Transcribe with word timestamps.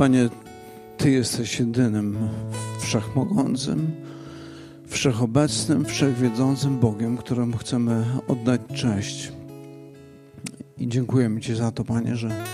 Panie, 0.00 0.28
Ty 0.96 1.10
jesteś 1.10 1.58
jedynym 1.58 2.28
wszechmogącym, 2.80 3.90
wszechobecnym, 4.86 5.84
wszechwiedzącym 5.84 6.78
Bogiem, 6.78 7.16
któremu 7.16 7.56
chcemy 7.56 8.04
oddać 8.28 8.60
cześć. 8.74 9.32
I 10.78 10.88
dziękujemy 10.88 11.40
Ci 11.40 11.54
za 11.54 11.70
to, 11.70 11.84
Panie, 11.84 12.16
że 12.16 12.44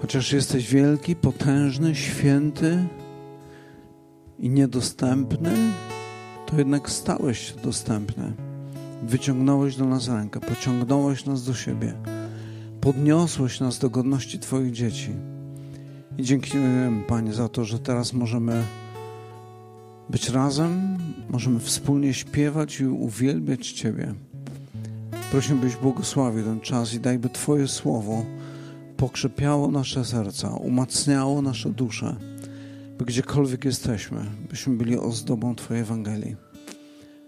chociaż 0.00 0.32
jesteś 0.32 0.70
wielki, 0.70 1.16
potężny, 1.16 1.94
święty 1.94 2.84
i 4.38 4.50
niedostępny, 4.50 5.50
to 6.46 6.58
jednak 6.58 6.90
stałeś 6.90 7.38
się 7.38 7.54
dostępny. 7.60 8.32
Wyciągnąłeś 9.02 9.76
do 9.76 9.84
nas 9.84 10.08
rękę, 10.08 10.40
pociągnąłeś 10.40 11.24
nas 11.24 11.44
do 11.44 11.54
siebie, 11.54 11.94
podniosłeś 12.80 13.60
nas 13.60 13.78
do 13.78 13.90
godności 13.90 14.38
Twoich 14.38 14.72
dzieci. 14.72 15.35
I 16.18 16.22
dziękujemy, 16.22 17.02
Panie, 17.06 17.32
za 17.32 17.48
to, 17.48 17.64
że 17.64 17.78
teraz 17.78 18.12
możemy 18.12 18.64
być 20.10 20.28
razem, 20.28 20.98
możemy 21.30 21.60
wspólnie 21.60 22.14
śpiewać 22.14 22.80
i 22.80 22.86
uwielbiać 22.86 23.72
Ciebie. 23.72 24.14
Prosimy, 25.30 25.60
byś 25.60 25.76
błogosławił 25.76 26.44
ten 26.44 26.60
czas 26.60 26.94
i 26.94 27.00
daj, 27.00 27.18
by 27.18 27.28
Twoje 27.28 27.68
słowo 27.68 28.24
pokrzepiało 28.96 29.70
nasze 29.70 30.04
serca, 30.04 30.48
umacniało 30.48 31.42
nasze 31.42 31.70
dusze, 31.70 32.16
by 32.98 33.04
gdziekolwiek 33.04 33.64
jesteśmy, 33.64 34.26
byśmy 34.50 34.76
byli 34.76 34.98
ozdobą 34.98 35.54
Twojej 35.54 35.82
Ewangelii. 35.82 36.36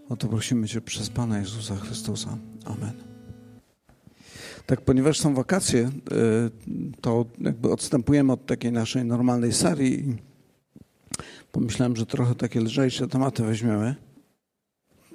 O 0.09 0.16
to 0.16 0.28
prosimy 0.28 0.69
Cię 0.69 0.80
przez 0.80 1.09
Pana 1.09 1.39
Jezusa 1.39 1.77
Chrystusa. 1.77 2.39
Amen. 2.64 3.08
Tak, 4.68 4.80
ponieważ 4.80 5.20
są 5.20 5.34
wakacje, 5.34 5.80
y, 5.80 5.90
to 7.00 7.24
jakby 7.40 7.70
odstępujemy 7.70 8.32
od 8.32 8.46
takiej 8.46 8.72
naszej 8.72 9.04
normalnej 9.04 9.52
serii 9.52 10.16
pomyślałem, 11.52 11.97
że 11.97 12.06
trochę 12.06 12.34
takie 12.34 12.60
lżejsze 12.60 13.08
tematy 13.08 13.42
weźmiemy. 13.42 13.94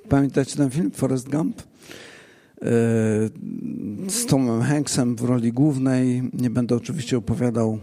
Pamiętacie 0.09 0.55
ten 0.55 0.69
film 0.69 0.91
Forrest 0.91 1.29
Gump? 1.29 1.61
Y, 1.61 1.65
z 4.09 4.25
Tomem 4.27 4.61
Hanksem 4.61 5.15
w 5.15 5.21
roli 5.21 5.53
głównej. 5.53 6.29
Nie 6.33 6.49
będę 6.49 6.75
oczywiście 6.75 7.17
opowiadał 7.17 7.79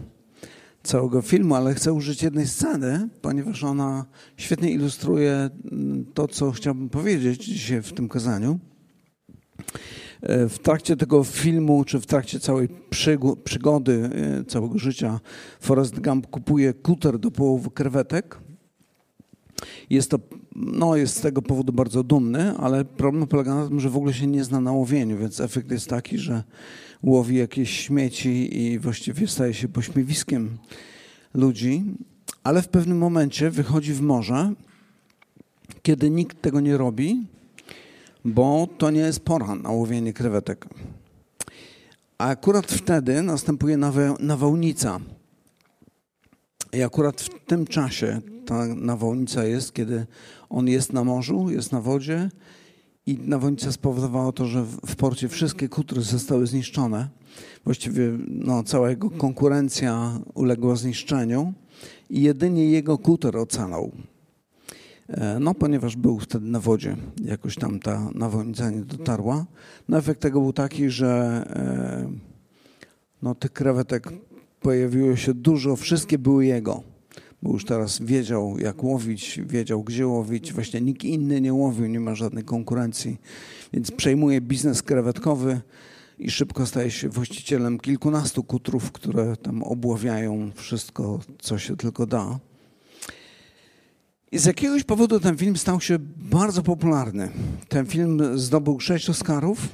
całego 0.83 1.21
filmu, 1.21 1.55
ale 1.55 1.73
chcę 1.73 1.93
użyć 1.93 2.23
jednej 2.23 2.47
sceny, 2.47 3.09
ponieważ 3.21 3.63
ona 3.63 4.05
świetnie 4.37 4.71
ilustruje 4.71 5.49
to, 6.13 6.27
co 6.27 6.51
chciałbym 6.51 6.89
powiedzieć 6.89 7.45
dzisiaj 7.45 7.81
w 7.81 7.93
tym 7.93 8.09
kazaniu. 8.09 8.59
E, 10.21 10.49
w 10.49 10.59
trakcie 10.59 10.97
tego 10.97 11.23
filmu, 11.23 11.83
czy 11.83 11.99
w 11.99 12.05
trakcie 12.05 12.39
całej 12.39 12.69
przygody, 13.43 14.09
e, 14.39 14.43
całego 14.43 14.77
życia, 14.77 15.19
Forrest 15.59 15.99
Gump 15.99 16.27
kupuje 16.27 16.73
kuter 16.73 17.19
do 17.19 17.31
połowu 17.31 17.71
krewetek. 17.71 18.37
Jest 19.89 20.11
to, 20.11 20.19
no 20.55 20.95
jest 20.95 21.17
z 21.17 21.21
tego 21.21 21.41
powodu 21.41 21.73
bardzo 21.73 22.03
dumny, 22.03 22.57
ale 22.57 22.85
problem 22.85 23.27
polega 23.27 23.55
na 23.55 23.67
tym, 23.67 23.79
że 23.79 23.89
w 23.89 23.97
ogóle 23.97 24.13
się 24.13 24.27
nie 24.27 24.43
zna 24.43 24.61
na 24.61 24.71
łowieniu, 24.71 25.17
więc 25.17 25.39
efekt 25.39 25.71
jest 25.71 25.89
taki, 25.89 26.17
że 26.17 26.43
łowi 27.03 27.35
jakieś 27.35 27.69
śmieci 27.69 28.61
i 28.61 28.79
właściwie 28.79 29.27
staje 29.27 29.53
się 29.53 29.67
pośmiewiskiem 29.67 30.57
ludzi, 31.33 31.83
ale 32.43 32.61
w 32.61 32.67
pewnym 32.67 32.97
momencie 32.97 33.49
wychodzi 33.49 33.93
w 33.93 34.01
morze, 34.01 34.53
kiedy 35.81 36.09
nikt 36.09 36.41
tego 36.41 36.59
nie 36.59 36.77
robi, 36.77 37.27
bo 38.25 38.67
to 38.77 38.91
nie 38.91 38.99
jest 38.99 39.19
pora 39.19 39.55
na 39.55 39.69
łowienie 39.69 40.13
krewetek. 40.13 40.65
A 42.17 42.27
akurat 42.27 42.65
wtedy 42.65 43.21
następuje 43.21 43.77
nawałnica. 44.19 44.99
I 46.73 46.83
akurat 46.83 47.21
w 47.21 47.45
tym 47.45 47.65
czasie 47.65 48.21
ta 48.45 48.65
nawałnica 48.65 49.45
jest, 49.45 49.73
kiedy 49.73 50.05
on 50.49 50.67
jest 50.67 50.93
na 50.93 51.03
morzu, 51.03 51.49
jest 51.49 51.71
na 51.71 51.81
wodzie 51.81 52.29
i 53.05 53.17
nawałnica 53.17 53.71
spowodowała 53.71 54.31
to, 54.31 54.45
że 54.45 54.63
w 54.63 54.95
porcie 54.95 55.29
wszystkie 55.29 55.69
kutry 55.69 56.01
zostały 56.01 56.47
zniszczone. 56.47 57.09
Właściwie 57.63 58.17
no, 58.27 58.63
cała 58.63 58.89
jego 58.89 59.09
konkurencja 59.09 60.19
uległa 60.33 60.75
zniszczeniu 60.75 61.53
i 62.09 62.21
jedynie 62.21 62.65
jego 62.65 62.97
kuter 62.97 63.37
ocalał. 63.37 63.91
E, 65.11 65.39
no, 65.39 65.53
ponieważ 65.53 65.95
był 65.95 66.19
wtedy 66.19 66.45
na 66.45 66.59
wodzie, 66.59 66.97
jakoś 67.25 67.55
tam 67.55 67.79
ta 67.79 68.09
nawałnica 68.15 68.69
nie 68.69 68.81
dotarła. 68.81 69.45
No, 69.89 69.97
efekt 69.97 70.21
tego 70.21 70.41
był 70.41 70.53
taki, 70.53 70.89
że 70.89 71.07
e, 71.49 72.11
no, 73.21 73.35
tych 73.35 73.53
krewetek 73.53 74.09
pojawiło 74.61 75.15
się 75.15 75.33
dużo, 75.33 75.75
wszystkie 75.75 76.19
były 76.19 76.45
jego. 76.45 76.83
Bo 77.43 77.51
już 77.51 77.65
teraz 77.65 78.01
wiedział, 78.01 78.57
jak 78.59 78.83
łowić, 78.83 79.39
wiedział, 79.45 79.83
gdzie 79.83 80.07
łowić. 80.07 80.53
Właśnie 80.53 80.81
nikt 80.81 81.03
inny 81.03 81.41
nie 81.41 81.53
łowił, 81.53 81.87
nie 81.87 81.99
ma 81.99 82.15
żadnej 82.15 82.43
konkurencji. 82.43 83.17
Więc 83.73 83.91
przejmuje 83.91 84.41
biznes 84.41 84.83
krewetkowy 84.83 85.61
i 86.19 86.31
szybko 86.31 86.65
staje 86.65 86.91
się 86.91 87.09
właścicielem 87.09 87.79
kilkunastu 87.79 88.43
kutrów, 88.43 88.91
które 88.91 89.37
tam 89.37 89.63
obławiają 89.63 90.51
wszystko, 90.55 91.19
co 91.39 91.57
się 91.57 91.77
tylko 91.77 92.05
da. 92.05 92.39
I 94.31 94.39
z 94.39 94.45
jakiegoś 94.45 94.83
powodu 94.83 95.19
ten 95.19 95.37
film 95.37 95.57
stał 95.57 95.81
się 95.81 95.97
bardzo 96.17 96.63
popularny. 96.63 97.29
Ten 97.67 97.85
film 97.85 98.21
zdobył 98.39 98.79
sześć 98.79 99.09
Oscarów, 99.09 99.69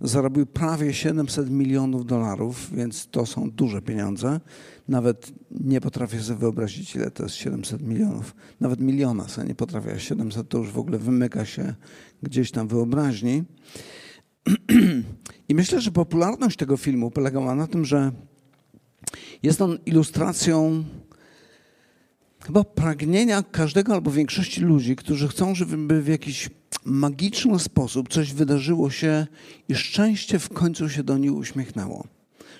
zarobił 0.00 0.46
prawie 0.46 0.94
700 0.94 1.50
milionów 1.50 2.06
dolarów, 2.06 2.70
więc 2.74 3.06
to 3.06 3.26
są 3.26 3.50
duże 3.50 3.82
pieniądze. 3.82 4.40
Nawet 4.88 5.32
nie 5.50 5.80
potrafię 5.80 6.20
sobie 6.20 6.38
wyobrazić, 6.38 6.96
ile 6.96 7.10
to 7.10 7.22
jest 7.22 7.34
700 7.34 7.82
milionów. 7.82 8.34
Nawet 8.60 8.80
miliona 8.80 9.28
sobie 9.28 9.48
nie 9.48 9.54
potrafię. 9.54 10.00
700 10.00 10.48
to 10.48 10.58
już 10.58 10.70
w 10.70 10.78
ogóle 10.78 10.98
wymyka 10.98 11.44
się 11.44 11.74
gdzieś 12.22 12.50
tam 12.50 12.68
wyobraźni. 12.68 13.44
I 15.48 15.54
myślę, 15.54 15.80
że 15.80 15.90
popularność 15.90 16.56
tego 16.56 16.76
filmu 16.76 17.10
polegała 17.10 17.54
na 17.54 17.66
tym, 17.66 17.84
że 17.84 18.12
jest 19.42 19.62
on 19.62 19.78
ilustracją 19.86 20.84
chyba 22.46 22.64
pragnienia 22.64 23.42
każdego 23.42 23.94
albo 23.94 24.10
większości 24.10 24.60
ludzi, 24.60 24.96
którzy 24.96 25.28
chcą, 25.28 25.54
żeby 25.54 26.02
w 26.02 26.08
jakiś 26.08 26.50
magiczny 26.84 27.58
sposób 27.58 28.08
coś 28.08 28.32
wydarzyło 28.32 28.90
się 28.90 29.26
i 29.68 29.74
szczęście 29.74 30.38
w 30.38 30.48
końcu 30.48 30.88
się 30.88 31.02
do 31.02 31.18
nich 31.18 31.34
uśmiechnęło. 31.34 32.06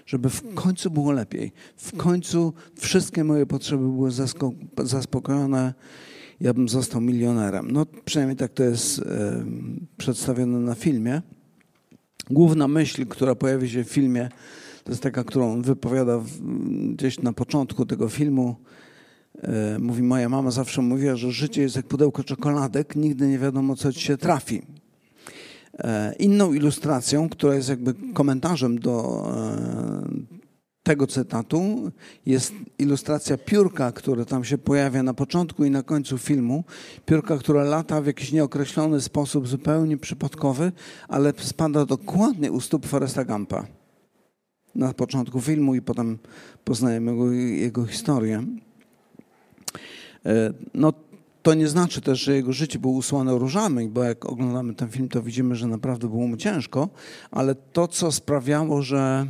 Żeby 0.06 0.30
w 0.30 0.54
końcu 0.54 0.90
było 0.90 1.12
lepiej. 1.12 1.52
W 1.76 1.96
końcu 1.96 2.52
wszystkie 2.78 3.24
moje 3.24 3.46
potrzeby 3.46 3.88
były 3.88 4.10
zaspokojone. 4.82 5.74
Ja 6.40 6.54
bym 6.54 6.68
został 6.68 7.00
milionerem. 7.00 7.70
No 7.70 7.86
przynajmniej 8.04 8.36
tak 8.36 8.52
to 8.52 8.62
jest 8.62 8.98
e, 8.98 9.44
przedstawione 9.96 10.58
na 10.58 10.74
filmie. 10.74 11.22
Główna 12.30 12.68
myśl, 12.68 13.06
która 13.06 13.34
pojawi 13.34 13.70
się 13.70 13.84
w 13.84 13.88
filmie, 13.88 14.28
to 14.84 14.92
jest 14.92 15.02
taka, 15.02 15.24
którą 15.24 15.62
wypowiada 15.62 16.18
w, 16.18 16.30
gdzieś 16.94 17.18
na 17.18 17.32
początku 17.32 17.86
tego 17.86 18.08
filmu 18.08 18.56
mówi, 19.78 20.02
moja 20.02 20.28
mama 20.28 20.50
zawsze 20.50 20.82
mówiła, 20.82 21.16
że 21.16 21.32
życie 21.32 21.62
jest 21.62 21.76
jak 21.76 21.86
pudełko 21.86 22.24
czekoladek, 22.24 22.96
nigdy 22.96 23.28
nie 23.28 23.38
wiadomo, 23.38 23.76
co 23.76 23.92
ci 23.92 24.00
się 24.00 24.16
trafi. 24.16 24.62
E, 25.78 26.14
inną 26.18 26.52
ilustracją, 26.52 27.28
która 27.28 27.54
jest 27.54 27.68
jakby 27.68 27.94
komentarzem 28.14 28.78
do 28.78 29.24
e, 29.36 30.42
tego 30.82 31.06
cytatu, 31.06 31.90
jest 32.26 32.52
ilustracja 32.78 33.38
piórka, 33.38 33.92
które 33.92 34.24
tam 34.24 34.44
się 34.44 34.58
pojawia 34.58 35.02
na 35.02 35.14
początku 35.14 35.64
i 35.64 35.70
na 35.70 35.82
końcu 35.82 36.18
filmu. 36.18 36.64
Piórka, 37.06 37.38
która 37.38 37.64
lata 37.64 38.00
w 38.00 38.06
jakiś 38.06 38.32
nieokreślony 38.32 39.00
sposób, 39.00 39.48
zupełnie 39.48 39.96
przypadkowy, 39.96 40.72
ale 41.08 41.32
spada 41.36 41.86
dokładnie 41.86 42.52
u 42.52 42.60
stóp 42.60 42.86
Foresta 42.86 43.24
Gampa. 43.24 43.66
Na 44.74 44.92
początku 44.92 45.40
filmu 45.40 45.74
i 45.74 45.82
potem 45.82 46.18
poznajemy 46.64 47.10
jego, 47.10 47.32
jego 47.32 47.86
historię. 47.86 48.44
E, 50.26 50.52
no, 50.74 50.92
to 51.42 51.54
nie 51.54 51.68
znaczy 51.68 52.00
też, 52.00 52.20
że 52.20 52.34
jego 52.34 52.52
życie 52.52 52.78
było 52.78 52.92
usłane 52.92 53.38
różami, 53.38 53.88
bo 53.88 54.04
jak 54.04 54.26
oglądamy 54.26 54.74
ten 54.74 54.88
film, 54.88 55.08
to 55.08 55.22
widzimy, 55.22 55.56
że 55.56 55.66
naprawdę 55.66 56.08
było 56.08 56.26
mu 56.26 56.36
ciężko, 56.36 56.88
ale 57.30 57.54
to, 57.54 57.88
co 57.88 58.12
sprawiało, 58.12 58.82
że 58.82 59.26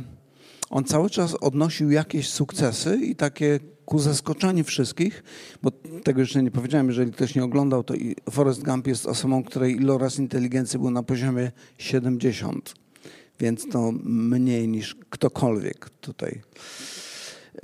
on 0.69 0.83
cały 0.83 1.09
czas 1.09 1.35
odnosił 1.35 1.91
jakieś 1.91 2.29
sukcesy 2.29 2.95
i 2.95 3.15
takie 3.15 3.59
ku 3.85 3.99
zaskoczeniu 3.99 4.63
wszystkich, 4.63 5.23
bo 5.63 5.71
tego 6.03 6.19
jeszcze 6.19 6.43
nie 6.43 6.51
powiedziałem, 6.51 6.87
jeżeli 6.87 7.11
ktoś 7.11 7.35
nie 7.35 7.43
oglądał, 7.43 7.83
to 7.83 7.93
Forrest 8.31 8.63
Gump 8.63 8.87
jest 8.87 9.05
osobą, 9.05 9.43
której 9.43 9.75
iloraz 9.75 10.19
inteligencji 10.19 10.79
był 10.79 10.91
na 10.91 11.03
poziomie 11.03 11.51
70, 11.77 12.73
więc 13.39 13.69
to 13.71 13.91
mniej 14.03 14.67
niż 14.67 14.95
ktokolwiek 15.09 15.89
tutaj. 15.89 16.41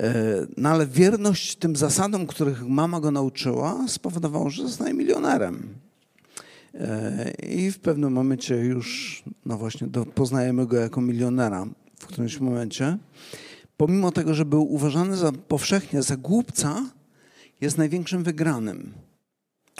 E, 0.02 0.46
no 0.56 0.68
ale 0.68 0.86
wierność 0.86 1.56
tym 1.56 1.76
zasadom, 1.76 2.26
których 2.26 2.68
mama 2.68 3.00
go 3.00 3.10
nauczyła, 3.10 3.84
spowodowała, 3.88 4.50
że 4.50 4.62
zostaje 4.62 4.94
milionerem. 4.94 5.74
E, 6.74 7.30
I 7.30 7.70
w 7.70 7.78
pewnym 7.78 8.12
momencie 8.12 8.56
już, 8.56 9.22
no 9.46 9.58
właśnie, 9.58 9.88
poznajemy 10.14 10.66
go 10.66 10.76
jako 10.76 11.00
milionera 11.00 11.66
w 11.98 12.06
którymś 12.06 12.40
momencie. 12.40 12.98
pomimo 13.76 14.12
tego, 14.12 14.34
że 14.34 14.44
był 14.44 14.72
uważany 14.72 15.16
za 15.16 15.32
powszechnie 15.32 16.02
za 16.02 16.16
głupca, 16.16 16.90
jest 17.60 17.78
największym 17.78 18.24
wygranym. 18.24 18.92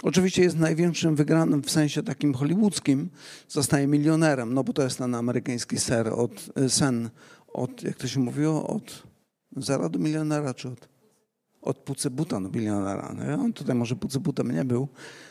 Oczywiście 0.02 0.42
jest 0.42 0.58
największym 0.58 1.16
wygranym 1.16 1.62
w 1.62 1.70
sensie 1.70 2.02
takim 2.02 2.34
hollywoodzkim, 2.34 3.08
zostaje 3.48 3.86
milionerem, 3.86 4.54
no 4.54 4.64
bo 4.64 4.72
to 4.72 4.82
jest 4.82 4.98
ten 4.98 5.14
amerykański 5.14 5.78
ser 5.78 6.08
od, 6.08 6.50
sen 6.68 7.10
od, 7.52 7.82
jak 7.82 7.96
to 7.96 8.08
się 8.08 8.20
mówiło, 8.20 8.66
od 8.66 9.09
zera 9.56 9.88
do 9.88 9.98
milionera, 9.98 10.54
czy 10.54 10.68
od, 10.68 10.88
od 11.62 11.78
pucybuta 11.78 12.40
do 12.40 12.48
milionera. 12.48 13.14
Nie? 13.18 13.34
On 13.34 13.52
tutaj 13.52 13.76
może 13.76 13.96
pucybutem 13.96 14.50
nie 14.50 14.64
był, 14.64 14.88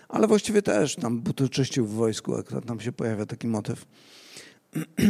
ale 0.10 0.27
właściwie 0.27 0.62
też 0.62 0.95
tam 0.95 1.21
buty 1.21 1.50
czyścił 1.50 1.86
w 1.86 1.94
wojsku, 1.94 2.36
akurat 2.36 2.66
tam 2.66 2.80
się 2.80 2.92
pojawia 2.92 3.25
taki 3.25 3.48
motyw. 3.48 3.86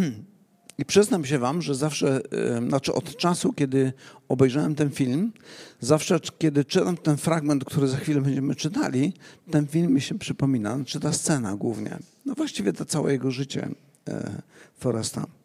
I 0.80 0.86
przyznam 0.86 1.26
się 1.26 1.40
wam, 1.40 1.62
że 1.62 1.76
zawsze, 1.76 2.22
znaczy 2.68 2.94
od 2.94 3.16
czasu, 3.16 3.54
kiedy 3.54 3.94
obejrzałem 4.30 4.76
ten 4.76 4.90
film, 4.90 5.32
zawsze 5.80 6.20
kiedy 6.38 6.66
czytam 6.66 6.98
ten 6.98 7.18
fragment, 7.18 7.66
który 7.66 7.88
za 7.88 7.98
chwilę 7.98 8.22
będziemy 8.22 8.56
czytali, 8.56 9.14
ten 9.52 9.68
film 9.68 9.94
mi 9.94 10.02
się 10.02 10.20
przypomina, 10.20 10.76
znaczy 10.76 11.00
ta 11.00 11.14
scena 11.14 11.56
głównie. 11.56 12.00
No 12.26 12.34
właściwie 12.34 12.74
to 12.74 12.86
całe 12.86 13.12
jego 13.12 13.32
życie 13.32 13.70
e, 14.10 14.42
Foresta. 14.78 15.39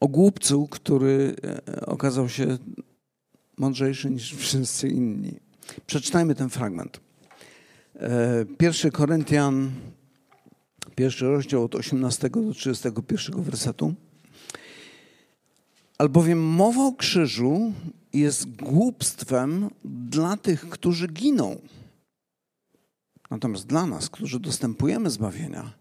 O 0.00 0.08
głupcu, 0.08 0.68
który 0.70 1.36
e, 1.68 1.86
okazał 1.86 2.28
się 2.28 2.58
mądrzejszy 3.56 4.10
niż 4.10 4.34
wszyscy 4.34 4.88
inni. 4.88 5.34
Przeczytajmy 5.86 6.34
ten 6.34 6.50
fragment. 6.50 7.00
E, 7.96 8.44
pierwszy 8.58 8.90
Koryntian 8.90 9.70
Pierwszy 11.00 11.24
rozdział 11.24 11.64
od 11.64 11.74
18 11.74 12.30
do 12.30 12.54
31 12.54 13.42
wersetu. 13.42 13.94
Albowiem 15.98 16.42
mowa 16.42 16.86
o 16.86 16.92
krzyżu 16.92 17.72
jest 18.12 18.56
głupstwem 18.56 19.70
dla 19.84 20.36
tych, 20.36 20.68
którzy 20.68 21.08
giną. 21.08 21.60
Natomiast 23.30 23.66
dla 23.66 23.86
nas, 23.86 24.10
którzy 24.10 24.40
dostępujemy 24.40 25.10
zbawienia, 25.10 25.72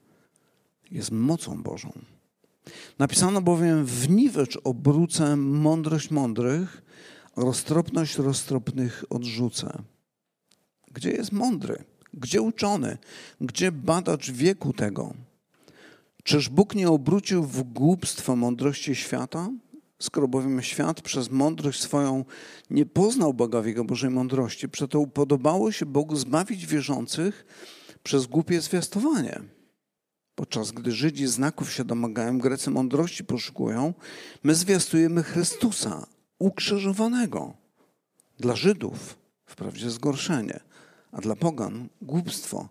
jest 0.91 1.11
mocą 1.11 1.63
Bożą. 1.63 1.91
Napisano 2.99 3.41
bowiem 3.41 3.85
w 3.85 4.09
niwecz 4.09 4.57
obrócę 4.63 5.35
mądrość 5.35 6.11
mądrych, 6.11 6.81
roztropność 7.35 8.17
roztropnych 8.17 9.03
odrzucę. 9.09 9.81
Gdzie 10.91 11.11
jest 11.11 11.31
mądry? 11.31 11.83
Gdzie 12.13 12.41
uczony? 12.41 12.97
Gdzie 13.41 13.71
badacz 13.71 14.31
wieku 14.31 14.73
tego? 14.73 15.13
Czyż 16.23 16.49
Bóg 16.49 16.75
nie 16.75 16.89
obrócił 16.89 17.43
w 17.43 17.63
głupstwo 17.63 18.35
mądrości 18.35 18.95
świata? 18.95 19.49
Skoro 19.99 20.27
bowiem 20.27 20.61
świat 20.61 21.01
przez 21.01 21.31
mądrość 21.31 21.81
swoją 21.81 22.25
nie 22.69 22.85
poznał 22.85 23.33
Boga 23.33 23.61
w 23.61 23.65
Jego 23.65 23.83
Bożej 23.83 24.09
mądrości, 24.09 24.69
przeto 24.69 24.99
upodobało 24.99 25.71
się 25.71 25.85
Bogu 25.85 26.15
zbawić 26.15 26.65
wierzących 26.65 27.45
przez 28.03 28.25
głupie 28.25 28.61
zwiastowanie. 28.61 29.41
Podczas 30.39 30.71
gdy 30.71 30.91
Żydzi 30.91 31.27
znaków 31.27 31.73
się 31.73 31.85
domagają, 31.85 32.39
Grecy 32.39 32.69
mądrości 32.71 33.23
poszukują, 33.23 33.93
my 34.43 34.55
zwiastujemy 34.55 35.23
Chrystusa 35.23 36.07
ukrzyżowanego. 36.39 37.53
Dla 38.37 38.55
Żydów 38.55 39.17
wprawdzie 39.45 39.89
zgorszenie, 39.89 40.59
a 41.11 41.21
dla 41.21 41.35
pogan 41.35 41.89
głupstwo. 42.01 42.69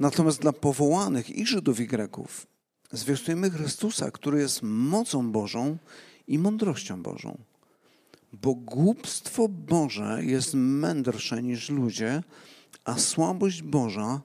Natomiast 0.00 0.40
dla 0.40 0.52
powołanych 0.52 1.30
i 1.30 1.46
Żydów 1.46 1.80
i 1.80 1.86
Greków 1.86 2.46
zwiastujemy 2.92 3.50
Chrystusa, 3.50 4.10
który 4.10 4.40
jest 4.40 4.62
mocą 4.62 5.32
Bożą 5.32 5.76
i 6.26 6.38
mądrością 6.38 7.02
Bożą. 7.02 7.38
Bo 8.32 8.54
głupstwo 8.54 9.48
Boże 9.48 10.18
jest 10.22 10.54
mędrsze 10.54 11.42
niż 11.42 11.70
ludzie, 11.70 12.22
a 12.84 12.98
słabość 12.98 13.62
Boża 13.62 14.20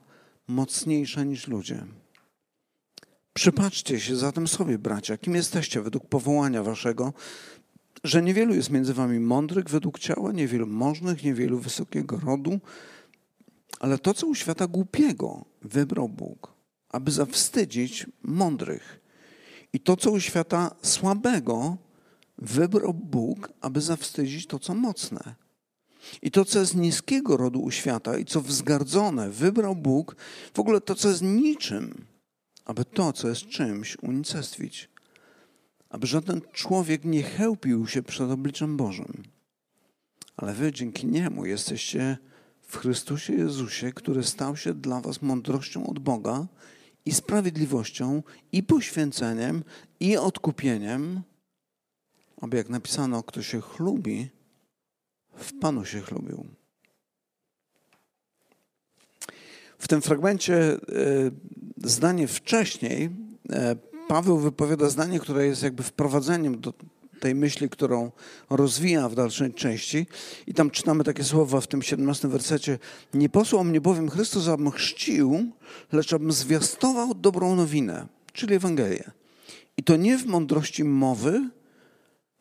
mocniejsza 0.48 1.24
niż 1.24 1.48
ludzie. 1.48 1.86
Przypatrzcie 3.34 4.00
się 4.00 4.16
zatem 4.16 4.48
sobie, 4.48 4.78
bracia, 4.78 5.18
kim 5.18 5.34
jesteście 5.34 5.80
według 5.80 6.06
powołania 6.06 6.62
waszego, 6.62 7.12
że 8.04 8.22
niewielu 8.22 8.54
jest 8.54 8.70
między 8.70 8.94
wami 8.94 9.20
mądrych 9.20 9.68
według 9.68 9.98
ciała, 9.98 10.32
niewielu 10.32 10.66
możnych, 10.66 11.24
niewielu 11.24 11.58
wysokiego 11.58 12.20
rodu, 12.24 12.60
ale 13.80 13.98
to, 13.98 14.14
co 14.14 14.26
u 14.26 14.34
świata 14.34 14.66
głupiego 14.66 15.44
wybrał 15.62 16.08
Bóg, 16.08 16.52
aby 16.88 17.10
zawstydzić 17.10 18.06
mądrych. 18.22 19.00
I 19.72 19.80
to, 19.80 19.96
co 19.96 20.10
u 20.10 20.20
świata 20.20 20.74
słabego 20.82 21.76
wybrał 22.38 22.94
Bóg, 22.94 23.52
aby 23.60 23.80
zawstydzić 23.80 24.46
to, 24.46 24.58
co 24.58 24.74
mocne. 24.74 25.34
I 26.22 26.30
to, 26.30 26.44
co 26.44 26.60
jest 26.60 26.76
niskiego 26.76 27.36
rodu 27.36 27.60
u 27.60 27.70
świata 27.70 28.18
i 28.18 28.24
co 28.24 28.40
wzgardzone, 28.40 29.30
wybrał 29.30 29.76
Bóg, 29.76 30.16
w 30.54 30.60
ogóle 30.60 30.80
to, 30.80 30.94
co 30.94 31.08
jest 31.08 31.22
niczym, 31.22 32.04
aby 32.64 32.84
to, 32.84 33.12
co 33.12 33.28
jest 33.28 33.48
czymś, 33.48 33.96
unicestwić. 34.02 34.88
Aby 35.90 36.06
żaden 36.06 36.40
człowiek 36.52 37.04
nie 37.04 37.22
chełpił 37.22 37.86
się 37.86 38.02
przed 38.02 38.30
obliczem 38.30 38.76
Bożym. 38.76 39.22
Ale 40.36 40.54
wy 40.54 40.72
dzięki 40.72 41.06
niemu 41.06 41.46
jesteście 41.46 42.18
w 42.62 42.76
Chrystusie 42.76 43.32
Jezusie, 43.32 43.92
który 43.92 44.22
stał 44.22 44.56
się 44.56 44.74
dla 44.74 45.00
was 45.00 45.22
mądrością 45.22 45.86
od 45.86 45.98
Boga 45.98 46.46
i 47.04 47.12
sprawiedliwością, 47.12 48.22
i 48.52 48.62
poświęceniem, 48.62 49.64
i 50.00 50.16
odkupieniem, 50.16 51.22
aby 52.40 52.56
jak 52.56 52.68
napisano, 52.68 53.22
kto 53.22 53.42
się 53.42 53.60
chlubi, 53.60 54.30
w 55.36 55.58
Panu 55.58 55.84
się 55.84 56.00
chlubił. 56.00 56.46
W 59.78 59.88
tym 59.88 60.02
fragmencie 60.02 60.54
e, 60.54 60.78
zdanie 61.84 62.28
wcześniej 62.28 63.10
e, 63.50 63.76
Paweł 64.08 64.38
wypowiada 64.38 64.88
zdanie, 64.88 65.20
które 65.20 65.46
jest 65.46 65.62
jakby 65.62 65.82
wprowadzeniem 65.82 66.60
do 66.60 66.72
tej 67.20 67.34
myśli, 67.34 67.68
którą 67.68 68.10
rozwija 68.50 69.08
w 69.08 69.14
dalszej 69.14 69.54
części. 69.54 70.06
I 70.46 70.54
tam 70.54 70.70
czytamy 70.70 71.04
takie 71.04 71.24
słowa 71.24 71.60
w 71.60 71.66
tym 71.66 71.82
17 71.82 72.28
wersecie. 72.28 72.78
Nie 73.14 73.28
posłał 73.28 73.64
mnie 73.64 73.80
bowiem 73.80 74.10
Chrystus, 74.10 74.48
abym 74.48 74.70
chrzcił, 74.70 75.52
lecz 75.92 76.12
abym 76.12 76.32
zwiastował 76.32 77.14
dobrą 77.14 77.56
nowinę, 77.56 78.06
czyli 78.32 78.54
Ewangelię. 78.54 79.10
I 79.76 79.82
to 79.82 79.96
nie 79.96 80.18
w 80.18 80.26
mądrości 80.26 80.84
mowy, 80.84 81.50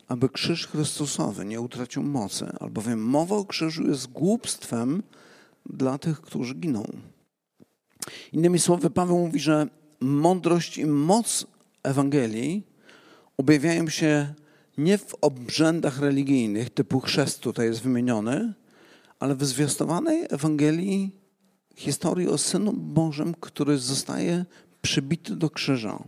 aby 0.08 0.30
krzyż 0.30 0.68
Chrystusowy 0.68 1.46
nie 1.46 1.62
utracił 1.62 2.04
mocy, 2.04 2.46
albowiem 2.60 3.04
mowa 3.04 3.36
o 3.36 3.46
krzyżu 3.46 3.88
jest 3.88 4.08
głupstwem 4.08 5.04
dla 5.66 5.98
tych, 5.98 6.22
którzy 6.22 6.56
giną. 6.56 6.84
Innymi 8.34 8.60
słowy, 8.60 8.90
Paweł 8.90 9.18
mówi, 9.18 9.40
że 9.40 9.68
mądrość 10.00 10.78
i 10.78 10.86
moc 10.86 11.48
Ewangelii 11.84 12.68
objawiają 13.38 13.90
się 13.90 14.34
nie 14.78 14.98
w 14.98 15.16
obrzędach 15.22 16.00
religijnych 16.00 16.70
typu 16.70 17.00
chrzest 17.00 17.40
tutaj 17.40 17.68
jest 17.68 17.82
wymieniony, 17.82 18.54
ale 19.20 19.36
w 19.36 19.46
zwiastowanej 19.46 20.26
Ewangelii 20.30 21.12
historii 21.76 22.28
o 22.28 22.38
Synu 22.38 22.74
Bożym, 22.74 23.34
który 23.40 23.78
zostaje 23.78 24.46
przybity 24.82 25.36
do 25.36 25.50
krzyża. 25.50 26.04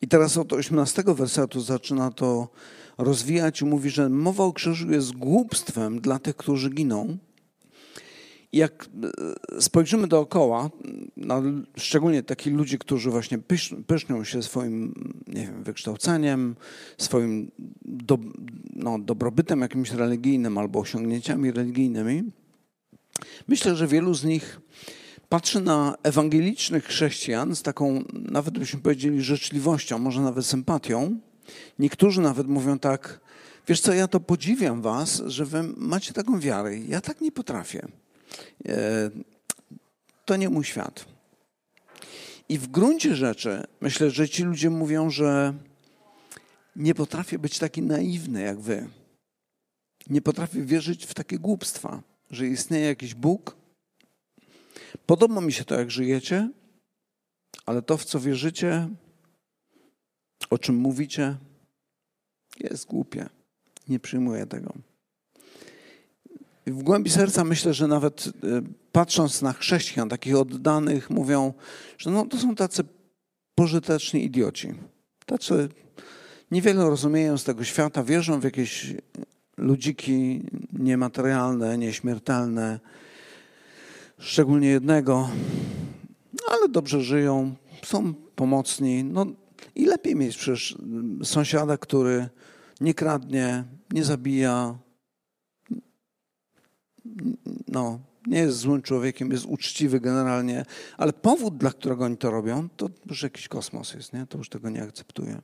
I 0.00 0.08
teraz 0.08 0.36
od 0.36 0.52
18 0.52 1.02
wersetu 1.06 1.60
zaczyna 1.60 2.10
to 2.10 2.48
rozwijać 2.98 3.60
i 3.60 3.64
mówi, 3.64 3.90
że 3.90 4.08
mowa 4.08 4.44
o 4.44 4.52
krzyżu 4.52 4.90
jest 4.90 5.12
głupstwem 5.12 6.00
dla 6.00 6.18
tych, 6.18 6.36
którzy 6.36 6.70
giną, 6.70 7.18
jak 8.52 8.88
e, 9.56 9.60
spojrzymy 9.62 10.06
dookoła, 10.06 10.70
no, 11.16 11.42
szczególnie 11.76 12.22
takich 12.22 12.54
ludzi, 12.54 12.78
którzy 12.78 13.10
właśnie 13.10 13.38
pysznią 13.86 14.24
się 14.24 14.42
swoim 14.42 14.94
nie 15.26 15.46
wiem, 15.46 15.62
wykształceniem, 15.62 16.56
swoim 16.98 17.50
do, 17.84 18.18
no, 18.74 18.98
dobrobytem 18.98 19.60
jakimś 19.60 19.90
religijnym 19.90 20.58
albo 20.58 20.80
osiągnięciami 20.80 21.52
religijnymi, 21.52 22.24
myślę, 23.48 23.76
że 23.76 23.86
wielu 23.86 24.14
z 24.14 24.24
nich 24.24 24.60
patrzy 25.28 25.60
na 25.60 25.94
ewangelicznych 26.02 26.84
chrześcijan 26.84 27.56
z 27.56 27.62
taką, 27.62 28.04
nawet 28.12 28.58
byśmy 28.58 28.80
powiedzieli, 28.80 29.22
życzliwością, 29.22 29.98
może 29.98 30.20
nawet 30.20 30.46
sympatią. 30.46 31.18
Niektórzy 31.78 32.20
nawet 32.20 32.46
mówią 32.46 32.78
tak, 32.78 33.20
wiesz 33.68 33.80
co, 33.80 33.92
ja 33.92 34.08
to 34.08 34.20
podziwiam 34.20 34.82
was, 34.82 35.22
że 35.26 35.44
wy 35.44 35.62
macie 35.76 36.12
taką 36.12 36.40
wiarę. 36.40 36.78
Ja 36.78 37.00
tak 37.00 37.20
nie 37.20 37.32
potrafię. 37.32 37.88
E, 38.68 39.10
to 40.24 40.36
nie 40.36 40.48
mój 40.48 40.64
świat. 40.64 41.04
I 42.48 42.58
w 42.58 42.68
gruncie 42.68 43.14
rzeczy 43.14 43.66
myślę, 43.80 44.10
że 44.10 44.28
ci 44.28 44.42
ludzie 44.42 44.70
mówią, 44.70 45.10
że 45.10 45.54
nie 46.76 46.94
potrafię 46.94 47.38
być 47.38 47.58
taki 47.58 47.82
naiwny 47.82 48.42
jak 48.42 48.60
wy. 48.60 48.88
Nie 50.10 50.22
potrafię 50.22 50.62
wierzyć 50.62 51.06
w 51.06 51.14
takie 51.14 51.38
głupstwa, 51.38 52.02
że 52.30 52.46
istnieje 52.46 52.86
jakiś 52.86 53.14
Bóg. 53.14 53.56
Podoba 55.06 55.40
mi 55.40 55.52
się 55.52 55.64
to, 55.64 55.74
jak 55.74 55.90
żyjecie, 55.90 56.50
ale 57.66 57.82
to, 57.82 57.96
w 57.96 58.04
co 58.04 58.20
wierzycie, 58.20 58.88
o 60.50 60.58
czym 60.58 60.76
mówicie, 60.76 61.36
Jest 62.60 62.86
głupie. 62.86 63.28
Nie 63.88 64.00
przyjmuję 64.00 64.46
tego. 64.46 64.72
W 66.70 66.82
głębi 66.82 67.10
serca 67.10 67.44
myślę, 67.44 67.74
że 67.74 67.86
nawet 67.86 68.26
y, 68.26 68.32
patrząc 68.92 69.42
na 69.42 69.52
chrześcijan, 69.52 70.08
takich 70.08 70.36
oddanych, 70.36 71.10
mówią, 71.10 71.54
że 71.98 72.10
no, 72.10 72.26
to 72.26 72.38
są 72.38 72.54
tacy 72.54 72.84
pożyteczni 73.54 74.24
idioci. 74.24 74.74
Tacy 75.26 75.68
niewiele 76.50 76.90
rozumieją 76.90 77.38
z 77.38 77.44
tego 77.44 77.64
świata, 77.64 78.04
wierzą 78.04 78.40
w 78.40 78.44
jakieś 78.44 78.94
ludziki 79.56 80.42
niematerialne, 80.72 81.78
nieśmiertelne, 81.78 82.80
szczególnie 84.18 84.68
jednego, 84.68 85.30
ale 86.48 86.68
dobrze 86.68 87.00
żyją, 87.00 87.54
są 87.84 88.14
pomocni. 88.14 89.04
No, 89.04 89.26
I 89.74 89.86
lepiej 89.86 90.16
mieć 90.16 90.36
przecież 90.36 90.78
sąsiada, 91.24 91.78
który 91.78 92.28
nie 92.80 92.94
kradnie, 92.94 93.64
nie 93.92 94.04
zabija, 94.04 94.78
no, 97.68 98.00
nie 98.26 98.38
jest 98.38 98.58
złym 98.58 98.82
człowiekiem, 98.82 99.30
jest 99.30 99.44
uczciwy 99.44 100.00
generalnie, 100.00 100.64
ale 100.96 101.12
powód, 101.12 101.56
dla 101.56 101.70
którego 101.70 102.04
oni 102.04 102.16
to 102.16 102.30
robią, 102.30 102.68
to 102.76 102.90
już 103.06 103.22
jakiś 103.22 103.48
kosmos 103.48 103.94
jest, 103.94 104.12
nie? 104.12 104.26
To 104.26 104.38
już 104.38 104.48
tego 104.48 104.70
nie 104.70 104.82
akceptuję. 104.82 105.42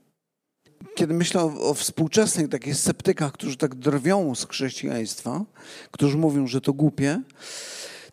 Kiedy 0.95 1.15
myślę 1.15 1.43
o, 1.43 1.71
o 1.71 1.75
współczesnych 1.75 2.49
takich 2.49 2.77
sceptykach, 2.77 3.33
którzy 3.33 3.57
tak 3.57 3.75
drwią 3.75 4.35
z 4.35 4.47
chrześcijaństwa, 4.47 5.45
którzy 5.91 6.19
mówią, 6.19 6.47
że 6.47 6.61
to 6.61 6.73
głupie, 6.73 7.23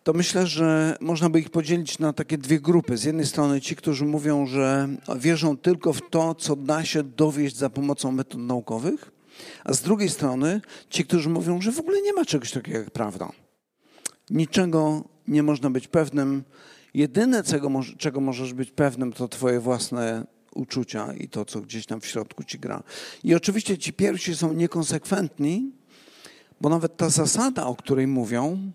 to 0.02 0.12
myślę, 0.12 0.46
że 0.46 0.96
można 1.00 1.30
by 1.30 1.40
ich 1.40 1.50
podzielić 1.50 1.98
na 1.98 2.12
takie 2.12 2.38
dwie 2.38 2.60
grupy. 2.60 2.96
Z 2.96 3.04
jednej 3.04 3.26
strony 3.26 3.60
ci, 3.60 3.76
którzy 3.76 4.04
mówią, 4.04 4.46
że 4.46 4.88
wierzą 5.16 5.56
tylko 5.56 5.92
w 5.92 6.10
to, 6.10 6.34
co 6.34 6.56
da 6.56 6.84
się 6.84 7.02
dowieść 7.02 7.56
za 7.56 7.70
pomocą 7.70 8.12
metod 8.12 8.40
naukowych, 8.40 9.12
a 9.64 9.72
z 9.72 9.82
drugiej 9.82 10.08
strony 10.08 10.60
ci, 10.90 11.04
którzy 11.04 11.28
mówią, 11.28 11.60
że 11.60 11.72
w 11.72 11.80
ogóle 11.80 12.02
nie 12.02 12.12
ma 12.12 12.24
czegoś 12.24 12.50
takiego 12.50 12.78
jak 12.78 12.90
prawda. 12.90 13.32
Niczego 14.32 15.04
nie 15.28 15.42
można 15.42 15.70
być 15.70 15.88
pewnym. 15.88 16.44
Jedyne, 16.94 17.42
czego, 17.42 17.70
czego 17.98 18.20
możesz 18.20 18.54
być 18.54 18.70
pewnym, 18.70 19.12
to 19.12 19.28
twoje 19.28 19.60
własne 19.60 20.26
uczucia 20.54 21.12
i 21.12 21.28
to, 21.28 21.44
co 21.44 21.60
gdzieś 21.60 21.86
tam 21.86 22.00
w 22.00 22.06
środku 22.06 22.44
ci 22.44 22.58
gra. 22.58 22.82
I 23.24 23.34
oczywiście 23.34 23.78
ci 23.78 23.92
pierwsi 23.92 24.36
są 24.36 24.52
niekonsekwentni, 24.52 25.72
bo 26.60 26.68
nawet 26.68 26.96
ta 26.96 27.08
zasada, 27.08 27.66
o 27.66 27.76
której 27.76 28.06
mówią, 28.06 28.72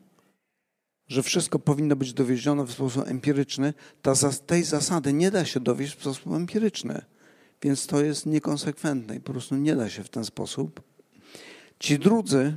że 1.08 1.24
wszystko 1.24 1.60
powinno 1.60 1.96
być 1.96 2.14
dowiezione 2.14 2.64
w 2.66 2.72
sposób 2.72 3.08
empiryczny, 3.08 3.74
ta, 4.02 4.14
tej 4.46 4.64
zasady 4.64 5.14
nie 5.14 5.32
da 5.32 5.46
się 5.46 5.60
dowieść 5.60 5.96
w 5.96 6.02
sposób 6.02 6.34
empiryczny. 6.34 7.02
Więc 7.62 7.88
to 7.88 8.04
jest 8.04 8.26
niekonsekwentne 8.26 9.16
i 9.16 9.20
po 9.20 9.32
prostu 9.32 9.56
nie 9.56 9.76
da 9.76 9.90
się 9.90 10.04
w 10.04 10.10
ten 10.10 10.26
sposób. 10.26 10.82
Ci 11.80 12.00
drudzy 12.00 12.56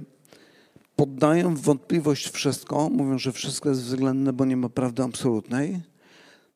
poddają 1.01 1.55
w 1.55 1.61
wątpliwość 1.61 2.31
wszystko, 2.31 2.91
mówią, 2.91 3.19
że 3.19 3.33
wszystko 3.33 3.69
jest 3.69 3.83
względne, 3.83 4.33
bo 4.33 4.45
nie 4.45 4.57
ma 4.57 4.69
prawdy 4.69 5.03
absolutnej. 5.03 5.81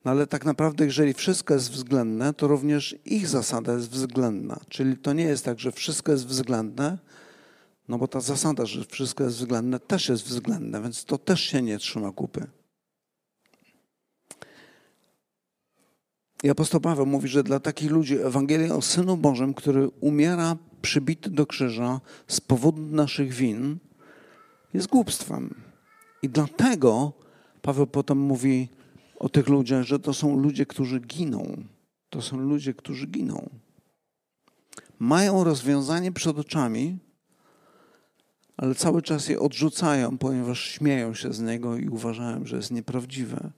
No 0.05 0.11
ale 0.11 0.27
tak 0.27 0.45
naprawdę, 0.45 0.85
jeżeli 0.85 1.15
wszystko 1.15 1.55
jest 1.55 1.71
względne, 1.71 2.35
to 2.35 2.49
również 2.49 2.97
ich 3.05 3.29
zasada 3.29 3.73
jest 3.73 3.91
względna. 3.91 4.61
Czyli 4.69 4.97
to 4.97 5.13
nie 5.13 5.25
jest 5.25 5.45
tak, 5.45 5.61
że 5.61 5.73
wszystko 5.73 6.13
jest 6.13 6.27
względne, 6.27 6.99
no 7.89 7.99
bo 7.99 8.09
ta 8.09 8.21
zasada, 8.21 8.67
że 8.67 8.85
wszystko 8.85 9.25
jest 9.25 9.37
względne, 9.37 9.81
też 9.81 10.09
jest 10.09 10.25
względna, 10.25 10.81
więc 10.81 11.05
to 11.05 11.19
też 11.19 11.41
się 11.41 11.63
nie 11.63 11.79
trzyma 11.79 12.13
kupy. 12.13 12.47
I 16.43 16.51
apostoł 16.51 16.81
Paweł 16.81 17.07
mówi, 17.07 17.29
że 17.29 17.43
dla 17.43 17.61
takich 17.61 17.91
ludzi 17.91 18.19
Ewangelia 18.19 18.75
o 18.75 18.83
Synu 18.83 19.17
Bożym, 19.17 19.55
który 19.55 19.89
umiera 19.89 20.57
przybity 20.83 21.31
do 21.31 21.47
krzyża 21.47 22.01
z 22.29 22.41
powodu 22.41 22.83
naszych 22.83 23.33
win, 23.33 23.79
jest 24.75 24.87
głupstwem. 24.87 25.55
I 26.23 26.29
dlatego 26.29 27.13
Paweł 27.63 27.87
potem 27.87 28.19
mówi 28.19 28.69
o 29.19 29.29
tych 29.29 29.49
ludziach, 29.49 29.83
że 29.83 29.99
to 29.99 30.15
są 30.15 30.39
ludzie, 30.39 30.67
którzy 30.67 31.01
giną. 31.01 31.57
To 32.11 32.23
są 32.23 32.37
ludzie, 32.37 32.75
którzy 32.75 33.07
giną. 33.07 33.51
Mają 34.99 35.45
rozwiązanie 35.45 36.13
przed 36.13 36.39
oczami, 36.39 36.99
ale 38.57 38.75
cały 38.75 39.03
czas 39.03 39.29
je 39.29 39.41
odrzucają, 39.41 40.19
ponieważ 40.19 40.61
śmieją 40.61 41.15
się 41.15 41.33
z 41.33 41.41
niego 41.41 41.77
i 41.77 41.89
uważają, 41.89 42.47
że 42.47 42.57
jest 42.57 42.71
nieprawdziwe. 42.71 43.51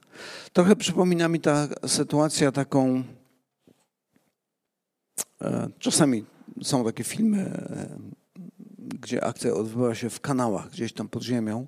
Trochę 0.53 0.75
przypomina 0.75 1.27
mi 1.27 1.39
ta 1.39 1.67
sytuacja 1.87 2.51
taką. 2.51 3.03
E, 5.41 5.69
czasami 5.79 6.25
są 6.63 6.85
takie 6.85 7.03
filmy, 7.03 7.39
e, 7.39 7.99
gdzie 8.87 9.23
akcja 9.23 9.53
odbywa 9.53 9.95
się 9.95 10.09
w 10.09 10.19
kanałach, 10.19 10.69
gdzieś 10.69 10.93
tam 10.93 11.09
pod 11.09 11.23
ziemią. 11.23 11.67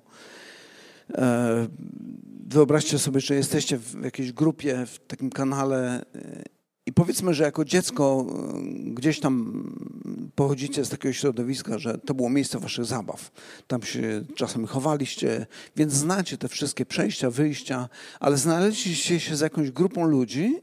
E, 1.14 1.68
wyobraźcie 2.46 2.98
sobie, 2.98 3.20
że 3.20 3.34
jesteście 3.34 3.78
w 3.78 4.04
jakiejś 4.04 4.32
grupie, 4.32 4.86
w 4.86 4.98
takim 5.06 5.30
kanale 5.30 6.04
i 6.90 6.92
powiedzmy, 6.92 7.34
że 7.34 7.44
jako 7.44 7.64
dziecko 7.64 8.26
y, 8.88 8.94
gdzieś 8.94 9.20
tam 9.20 9.64
pochodzicie 10.34 10.84
z 10.84 10.88
takiego 10.88 11.12
środowiska, 11.12 11.78
że 11.78 11.98
to 11.98 12.14
było 12.14 12.30
miejsce 12.30 12.58
waszych 12.58 12.84
zabaw. 12.84 13.30
Tam 13.66 13.82
się 13.82 14.24
czasem 14.34 14.66
chowaliście, 14.66 15.46
więc 15.76 15.92
znacie 15.92 16.36
te 16.38 16.48
wszystkie 16.48 16.86
przejścia, 16.86 17.30
wyjścia, 17.30 17.88
ale 18.20 18.36
znaleźliście 18.36 19.20
się 19.20 19.36
z 19.36 19.40
jakąś 19.40 19.70
grupą 19.70 20.04
ludzi, 20.06 20.60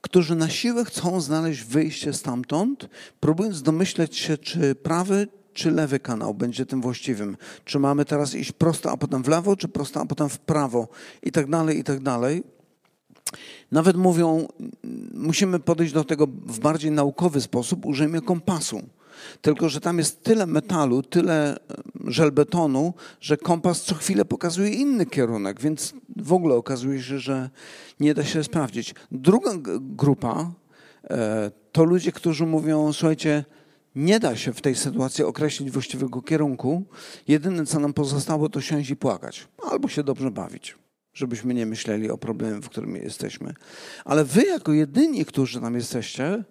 którzy 0.00 0.34
na 0.34 0.48
siłę 0.48 0.84
chcą 0.84 1.20
znaleźć 1.20 1.64
wyjście 1.64 2.12
stamtąd, 2.12 2.88
próbując 3.20 3.62
domyśleć 3.62 4.16
się, 4.16 4.38
czy 4.38 4.74
prawy, 4.74 5.28
czy 5.54 5.70
lewy 5.70 6.00
kanał 6.00 6.34
będzie 6.34 6.66
tym 6.66 6.80
właściwym. 6.80 7.36
Czy 7.64 7.78
mamy 7.78 8.04
teraz 8.04 8.34
iść 8.34 8.52
prosto, 8.52 8.90
a 8.90 8.96
potem 8.96 9.22
w 9.22 9.28
lewo, 9.28 9.56
czy 9.56 9.68
prosto, 9.68 10.00
a 10.00 10.06
potem 10.06 10.28
w 10.28 10.38
prawo 10.38 10.88
i 11.22 11.32
tak 11.32 11.50
dalej, 11.50 11.78
i 11.78 11.84
tak 11.84 12.00
dalej. 12.00 12.42
Nawet 13.72 13.96
mówią, 13.96 14.48
musimy 15.14 15.60
podejść 15.60 15.92
do 15.92 16.04
tego 16.04 16.26
w 16.26 16.58
bardziej 16.58 16.90
naukowy 16.90 17.40
sposób, 17.40 17.86
użyjmy 17.86 18.20
kompasu. 18.20 18.82
Tylko, 19.42 19.68
że 19.68 19.80
tam 19.80 19.98
jest 19.98 20.22
tyle 20.22 20.46
metalu, 20.46 21.02
tyle 21.02 21.56
żelbetonu, 22.06 22.94
że 23.20 23.36
kompas 23.36 23.82
co 23.82 23.94
chwilę 23.94 24.24
pokazuje 24.24 24.70
inny 24.70 25.06
kierunek, 25.06 25.60
więc 25.60 25.94
w 26.16 26.32
ogóle 26.32 26.54
okazuje 26.54 27.02
się, 27.02 27.18
że 27.18 27.50
nie 28.00 28.14
da 28.14 28.24
się 28.24 28.44
sprawdzić. 28.44 28.94
Druga 29.12 29.50
grupa 29.80 30.52
e, 31.10 31.50
to 31.72 31.84
ludzie, 31.84 32.12
którzy 32.12 32.46
mówią, 32.46 32.92
słuchajcie, 32.92 33.44
nie 33.94 34.20
da 34.20 34.36
się 34.36 34.52
w 34.52 34.60
tej 34.60 34.74
sytuacji 34.74 35.24
określić 35.24 35.70
właściwego 35.70 36.22
kierunku. 36.22 36.82
Jedyne, 37.28 37.66
co 37.66 37.80
nam 37.80 37.92
pozostało, 37.92 38.48
to 38.48 38.60
siąść 38.60 38.90
i 38.90 38.96
płakać 38.96 39.48
albo 39.70 39.88
się 39.88 40.02
dobrze 40.02 40.30
bawić 40.30 40.76
żebyśmy 41.14 41.54
nie 41.54 41.66
myśleli 41.66 42.10
o 42.10 42.18
problemie, 42.18 42.60
w 42.60 42.68
którym 42.68 42.96
jesteśmy. 42.96 43.54
Ale 44.04 44.24
wy, 44.24 44.42
jako 44.42 44.72
jedyni, 44.72 45.24
którzy 45.24 45.60
tam 45.60 45.74
jesteście, 45.74 46.44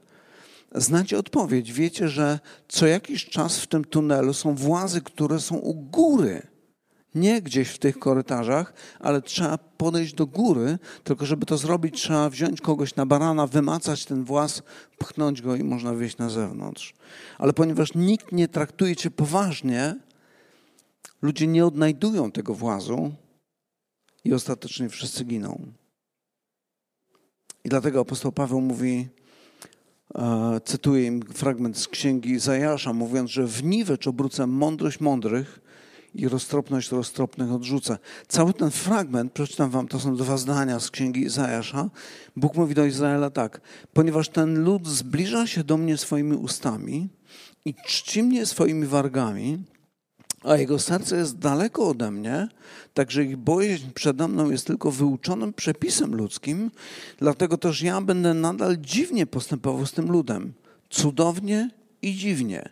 znacie 0.75 1.17
odpowiedź. 1.17 1.73
Wiecie, 1.73 2.09
że 2.09 2.39
co 2.67 2.87
jakiś 2.87 3.25
czas 3.25 3.59
w 3.59 3.67
tym 3.67 3.85
tunelu 3.85 4.33
są 4.33 4.55
włazy, 4.55 5.01
które 5.01 5.39
są 5.39 5.55
u 5.55 5.73
góry. 5.73 6.52
Nie 7.15 7.41
gdzieś 7.41 7.69
w 7.69 7.79
tych 7.79 7.99
korytarzach, 7.99 8.73
ale 8.99 9.21
trzeba 9.21 9.57
podejść 9.57 10.13
do 10.13 10.27
góry, 10.27 10.77
tylko 11.03 11.25
żeby 11.25 11.45
to 11.45 11.57
zrobić, 11.57 12.01
trzeba 12.01 12.29
wziąć 12.29 12.61
kogoś 12.61 12.95
na 12.95 13.05
barana, 13.05 13.47
wymacać 13.47 14.05
ten 14.05 14.23
właz, 14.23 14.63
pchnąć 14.97 15.41
go 15.41 15.55
i 15.55 15.63
można 15.63 15.93
wyjść 15.93 16.17
na 16.17 16.29
zewnątrz. 16.29 16.93
Ale 17.37 17.53
ponieważ 17.53 17.95
nikt 17.95 18.31
nie 18.31 18.47
traktuje 18.47 18.95
cię 18.95 19.11
poważnie, 19.11 19.95
ludzie 21.21 21.47
nie 21.47 21.65
odnajdują 21.65 22.31
tego 22.31 22.53
włazu, 22.53 23.11
i 24.23 24.33
ostatecznie 24.33 24.89
wszyscy 24.89 25.25
giną. 25.25 25.71
I 27.63 27.69
dlatego 27.69 27.99
apostoł 27.99 28.31
Paweł 28.31 28.61
mówi, 28.61 29.07
e, 30.15 30.61
cytuję 30.65 31.05
im 31.05 31.21
fragment 31.21 31.77
z 31.77 31.87
księgi 31.87 32.29
Izajasza, 32.29 32.93
mówiąc, 32.93 33.31
że 33.31 33.47
w 33.47 33.63
niwecz 33.63 34.07
obrócę 34.07 34.47
mądrość 34.47 34.99
mądrych 34.99 35.59
i 36.15 36.27
roztropność 36.27 36.91
roztropnych 36.91 37.51
odrzucę. 37.51 37.97
Cały 38.27 38.53
ten 38.53 38.71
fragment, 38.71 39.33
przeczytam 39.33 39.69
wam, 39.69 39.87
to 39.87 39.99
są 39.99 40.15
dwa 40.15 40.37
zdania 40.37 40.79
z 40.79 40.91
księgi 40.91 41.21
Izajasza. 41.21 41.89
Bóg 42.35 42.55
mówi 42.55 42.75
do 42.75 42.85
Izraela 42.85 43.29
tak, 43.29 43.61
ponieważ 43.93 44.29
ten 44.29 44.63
lud 44.63 44.87
zbliża 44.87 45.47
się 45.47 45.63
do 45.63 45.77
mnie 45.77 45.97
swoimi 45.97 46.35
ustami 46.35 47.09
i 47.65 47.73
czci 47.85 48.23
mnie 48.23 48.45
swoimi 48.45 48.85
wargami, 48.85 49.63
a 50.43 50.57
jego 50.57 50.79
serce 50.79 51.17
jest 51.17 51.37
daleko 51.37 51.87
ode 51.87 52.11
mnie, 52.11 52.47
także 52.93 53.23
ich 53.23 53.37
bojaźń 53.37 53.85
przede 53.93 54.27
mną 54.27 54.51
jest 54.51 54.67
tylko 54.67 54.91
wyuczonym 54.91 55.53
przepisem 55.53 56.15
ludzkim, 56.15 56.71
dlatego 57.17 57.57
też 57.57 57.81
ja 57.81 58.01
będę 58.01 58.33
nadal 58.33 58.77
dziwnie 58.77 59.25
postępował 59.25 59.85
z 59.85 59.91
tym 59.91 60.11
ludem. 60.11 60.53
Cudownie 60.89 61.69
i 62.01 62.13
dziwnie. 62.13 62.69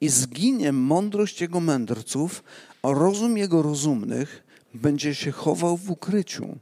I 0.00 0.08
zginie 0.08 0.72
mądrość 0.72 1.40
jego 1.40 1.60
mędrców, 1.60 2.44
rozum 2.82 3.38
jego 3.38 3.62
rozumnych 3.62 4.44
będzie 4.74 5.14
się 5.14 5.30
chował 5.30 5.76
w 5.76 5.90
ukryciu. 5.90 6.58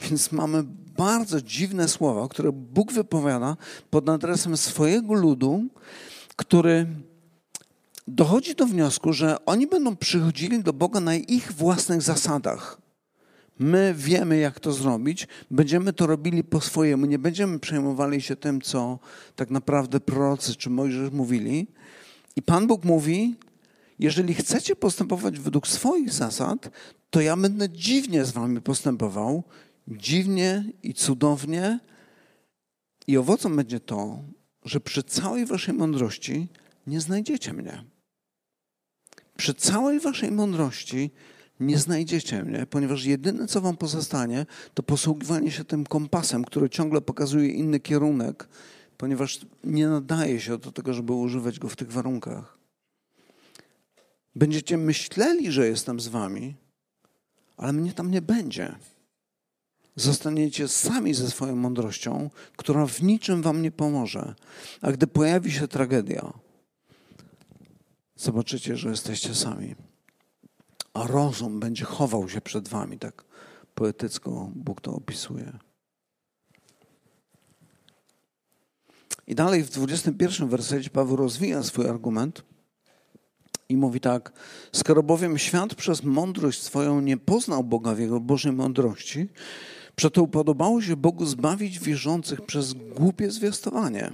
Więc 0.00 0.32
mamy 0.32 0.64
bardzo 0.96 1.42
dziwne 1.42 1.88
słowa, 1.88 2.28
które 2.28 2.52
Bóg 2.52 2.92
wypowiada 2.92 3.56
pod 3.90 4.08
adresem 4.08 4.56
swojego 4.56 5.14
ludu, 5.14 5.64
który 6.36 6.86
dochodzi 8.08 8.54
do 8.54 8.66
wniosku, 8.66 9.12
że 9.12 9.44
oni 9.44 9.66
będą 9.66 9.96
przychodzili 9.96 10.62
do 10.62 10.72
Boga 10.72 11.00
na 11.00 11.14
ich 11.14 11.52
własnych 11.52 12.02
zasadach. 12.02 12.80
My 13.58 13.94
wiemy, 13.96 14.38
jak 14.38 14.60
to 14.60 14.72
zrobić, 14.72 15.28
będziemy 15.50 15.92
to 15.92 16.06
robili 16.06 16.44
po 16.44 16.60
swojemu, 16.60 17.06
nie 17.06 17.18
będziemy 17.18 17.58
przejmowali 17.58 18.20
się 18.20 18.36
tym, 18.36 18.60
co 18.60 18.98
tak 19.36 19.50
naprawdę 19.50 20.00
prorocy 20.00 20.54
czy 20.54 20.70
Mojżesz 20.70 21.12
mówili. 21.12 21.66
I 22.36 22.42
Pan 22.42 22.66
Bóg 22.66 22.84
mówi: 22.84 23.36
Jeżeli 23.98 24.34
chcecie 24.34 24.76
postępować 24.76 25.40
według 25.40 25.66
swoich 25.66 26.12
zasad, 26.12 26.70
to 27.10 27.20
ja 27.20 27.36
będę 27.36 27.70
dziwnie 27.70 28.24
z 28.24 28.30
wami 28.30 28.60
postępował, 28.60 29.44
dziwnie 29.88 30.64
i 30.82 30.94
cudownie. 30.94 31.80
I 33.06 33.16
owocem 33.16 33.56
będzie 33.56 33.80
to, 33.80 34.22
że 34.64 34.80
przy 34.80 35.02
całej 35.02 35.46
waszej 35.46 35.74
mądrości 35.74 36.48
nie 36.86 37.00
znajdziecie 37.00 37.52
mnie. 37.52 37.84
Przy 39.36 39.54
całej 39.54 40.00
waszej 40.00 40.32
mądrości 40.32 41.10
nie 41.60 41.78
znajdziecie 41.78 42.44
mnie, 42.44 42.66
ponieważ 42.66 43.04
jedyne, 43.04 43.46
co 43.46 43.60
wam 43.60 43.76
pozostanie, 43.76 44.46
to 44.74 44.82
posługiwanie 44.82 45.50
się 45.50 45.64
tym 45.64 45.84
kompasem, 45.84 46.44
który 46.44 46.70
ciągle 46.70 47.00
pokazuje 47.00 47.48
inny 47.48 47.80
kierunek, 47.80 48.48
ponieważ 48.96 49.40
nie 49.64 49.88
nadaje 49.88 50.40
się 50.40 50.58
do 50.58 50.72
tego, 50.72 50.94
żeby 50.94 51.12
używać 51.12 51.58
go 51.58 51.68
w 51.68 51.76
tych 51.76 51.92
warunkach. 51.92 52.57
Będziecie 54.34 54.76
myśleli, 54.76 55.52
że 55.52 55.68
jestem 55.68 56.00
z 56.00 56.08
wami, 56.08 56.54
ale 57.56 57.72
mnie 57.72 57.92
tam 57.92 58.10
nie 58.10 58.22
będzie. 58.22 58.74
Zostaniecie 59.96 60.68
sami 60.68 61.14
ze 61.14 61.30
swoją 61.30 61.56
mądrością, 61.56 62.30
która 62.56 62.86
w 62.86 63.02
niczym 63.02 63.42
wam 63.42 63.62
nie 63.62 63.70
pomoże. 63.70 64.34
A 64.80 64.92
gdy 64.92 65.06
pojawi 65.06 65.52
się 65.52 65.68
tragedia, 65.68 66.32
zobaczycie, 68.16 68.76
że 68.76 68.88
jesteście 68.88 69.34
sami. 69.34 69.74
A 70.94 71.06
rozum 71.06 71.60
będzie 71.60 71.84
chował 71.84 72.28
się 72.28 72.40
przed 72.40 72.68
wami, 72.68 72.98
tak 72.98 73.24
poetycko 73.74 74.50
Bóg 74.54 74.80
to 74.80 74.92
opisuje. 74.94 75.58
I 79.26 79.34
dalej 79.34 79.64
w 79.64 79.70
21 79.70 80.48
wersecie 80.48 80.90
Paweł 80.90 81.16
rozwija 81.16 81.62
swój 81.62 81.88
argument 81.88 82.42
i 83.68 83.76
mówi 83.76 84.00
tak: 84.00 84.32
Skoro 84.72 85.02
bowiem 85.02 85.38
świat 85.38 85.74
przez 85.74 86.02
mądrość 86.02 86.62
swoją 86.62 87.00
nie 87.00 87.16
poznał 87.16 87.64
Boga 87.64 87.94
w 87.94 87.98
jego 87.98 88.20
Bożej 88.20 88.52
mądrości, 88.52 89.28
przeto 89.96 90.22
upodobało 90.22 90.82
się 90.82 90.96
Bogu 90.96 91.26
zbawić 91.26 91.80
wierzących 91.80 92.46
przez 92.46 92.72
głupie 92.72 93.30
zwiastowanie. 93.30 94.12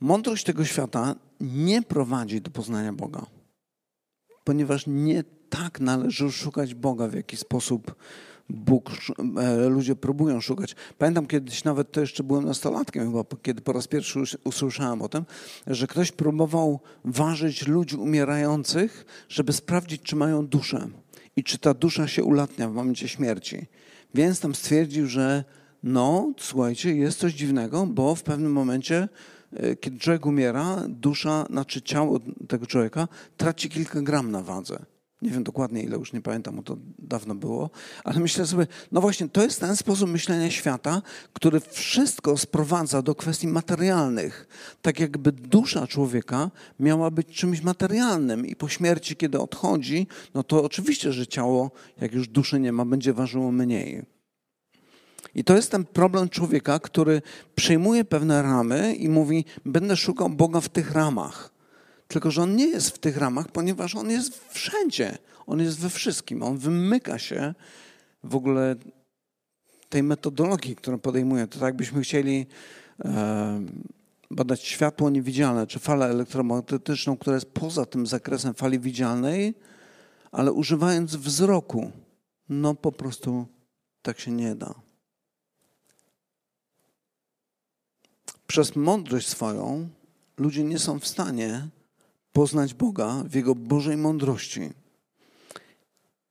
Mądrość 0.00 0.44
tego 0.44 0.64
świata 0.64 1.14
nie 1.40 1.82
prowadzi 1.82 2.40
do 2.40 2.50
poznania 2.50 2.92
Boga, 2.92 3.26
ponieważ 4.44 4.84
nie 4.86 5.24
tak 5.50 5.80
należy 5.80 6.32
szukać 6.32 6.74
Boga, 6.74 7.08
w 7.08 7.14
jaki 7.14 7.36
sposób 7.36 7.94
Bóg, 8.50 8.90
e, 9.38 9.68
ludzie 9.68 9.96
próbują 9.96 10.40
szukać. 10.40 10.76
Pamiętam 10.98 11.26
kiedyś, 11.26 11.64
nawet 11.64 11.92
to 11.92 12.00
jeszcze 12.00 12.22
byłem 12.22 12.44
nastolatkiem, 12.44 13.06
chyba, 13.06 13.24
kiedy 13.42 13.60
po 13.60 13.72
raz 13.72 13.86
pierwszy 13.86 14.22
usłyszałem 14.44 15.02
o 15.02 15.08
tym, 15.08 15.24
że 15.66 15.86
ktoś 15.86 16.12
próbował 16.12 16.80
ważyć 17.04 17.66
ludzi 17.66 17.96
umierających, 17.96 19.06
żeby 19.28 19.52
sprawdzić, 19.52 20.02
czy 20.02 20.16
mają 20.16 20.46
duszę 20.46 20.88
i 21.36 21.44
czy 21.44 21.58
ta 21.58 21.74
dusza 21.74 22.08
się 22.08 22.24
ulatnia 22.24 22.68
w 22.68 22.72
momencie 22.72 23.08
śmierci. 23.08 23.66
Więc 24.14 24.40
tam 24.40 24.54
stwierdził, 24.54 25.06
że 25.06 25.44
no, 25.82 26.32
słuchajcie, 26.38 26.96
jest 26.96 27.18
coś 27.18 27.32
dziwnego, 27.32 27.86
bo 27.86 28.14
w 28.14 28.22
pewnym 28.22 28.52
momencie, 28.52 29.08
e, 29.52 29.76
kiedy 29.76 29.98
człowiek 29.98 30.26
umiera, 30.26 30.82
dusza, 30.88 31.46
znaczy 31.50 31.82
ciało 31.82 32.20
tego 32.48 32.66
człowieka 32.66 33.08
traci 33.36 33.68
kilka 33.68 34.02
gram 34.02 34.30
na 34.30 34.42
wadze. 34.42 34.95
Nie 35.22 35.30
wiem 35.30 35.44
dokładnie 35.44 35.82
ile, 35.82 35.96
już 35.96 36.12
nie 36.12 36.20
pamiętam, 36.20 36.56
bo 36.56 36.62
to 36.62 36.76
dawno 36.98 37.34
było, 37.34 37.70
ale 38.04 38.20
myślę 38.20 38.46
sobie, 38.46 38.66
no 38.92 39.00
właśnie, 39.00 39.28
to 39.28 39.42
jest 39.42 39.60
ten 39.60 39.76
sposób 39.76 40.10
myślenia 40.10 40.50
świata, 40.50 41.02
który 41.32 41.60
wszystko 41.60 42.36
sprowadza 42.36 43.02
do 43.02 43.14
kwestii 43.14 43.48
materialnych. 43.48 44.48
Tak 44.82 45.00
jakby 45.00 45.32
dusza 45.32 45.86
człowieka 45.86 46.50
miała 46.80 47.10
być 47.10 47.26
czymś 47.28 47.62
materialnym 47.62 48.46
i 48.46 48.56
po 48.56 48.68
śmierci, 48.68 49.16
kiedy 49.16 49.40
odchodzi, 49.40 50.06
no 50.34 50.42
to 50.42 50.64
oczywiście, 50.64 51.12
że 51.12 51.26
ciało, 51.26 51.70
jak 52.00 52.12
już 52.12 52.28
duszy 52.28 52.60
nie 52.60 52.72
ma, 52.72 52.84
będzie 52.84 53.12
ważyło 53.12 53.52
mniej. 53.52 54.02
I 55.34 55.44
to 55.44 55.56
jest 55.56 55.70
ten 55.70 55.84
problem 55.84 56.28
człowieka, 56.28 56.78
który 56.78 57.22
przyjmuje 57.54 58.04
pewne 58.04 58.42
ramy 58.42 58.94
i 58.94 59.08
mówi: 59.08 59.44
Będę 59.64 59.96
szukał 59.96 60.28
Boga 60.28 60.60
w 60.60 60.68
tych 60.68 60.92
ramach. 60.92 61.55
Tylko, 62.08 62.30
że 62.30 62.42
on 62.42 62.56
nie 62.56 62.66
jest 62.66 62.90
w 62.90 62.98
tych 62.98 63.16
ramach, 63.16 63.48
ponieważ 63.48 63.94
on 63.94 64.10
jest 64.10 64.44
wszędzie. 64.48 65.18
On 65.46 65.60
jest 65.60 65.78
we 65.78 65.90
wszystkim. 65.90 66.42
On 66.42 66.58
wymyka 66.58 67.18
się 67.18 67.54
w 68.24 68.36
ogóle 68.36 68.76
tej 69.88 70.02
metodologii, 70.02 70.76
którą 70.76 70.98
podejmuje. 70.98 71.46
To 71.46 71.58
tak, 71.58 71.66
jakbyśmy 71.66 72.00
chcieli 72.02 72.46
e, 73.04 73.66
badać 74.30 74.62
światło 74.62 75.10
niewidzialne, 75.10 75.66
czy 75.66 75.78
falę 75.78 76.06
elektromagnetyczną, 76.06 77.16
która 77.16 77.34
jest 77.34 77.52
poza 77.52 77.86
tym 77.86 78.06
zakresem 78.06 78.54
fali 78.54 78.78
widzialnej, 78.78 79.54
ale 80.32 80.52
używając 80.52 81.16
wzroku. 81.16 81.90
No 82.48 82.74
po 82.74 82.92
prostu 82.92 83.46
tak 84.02 84.20
się 84.20 84.30
nie 84.30 84.54
da. 84.54 84.74
Przez 88.46 88.76
mądrość 88.76 89.28
swoją 89.28 89.88
ludzie 90.38 90.64
nie 90.64 90.78
są 90.78 90.98
w 91.00 91.06
stanie 91.06 91.68
poznać 92.36 92.74
Boga 92.74 93.22
w 93.28 93.34
Jego 93.34 93.54
Bożej 93.54 93.96
mądrości. 93.96 94.70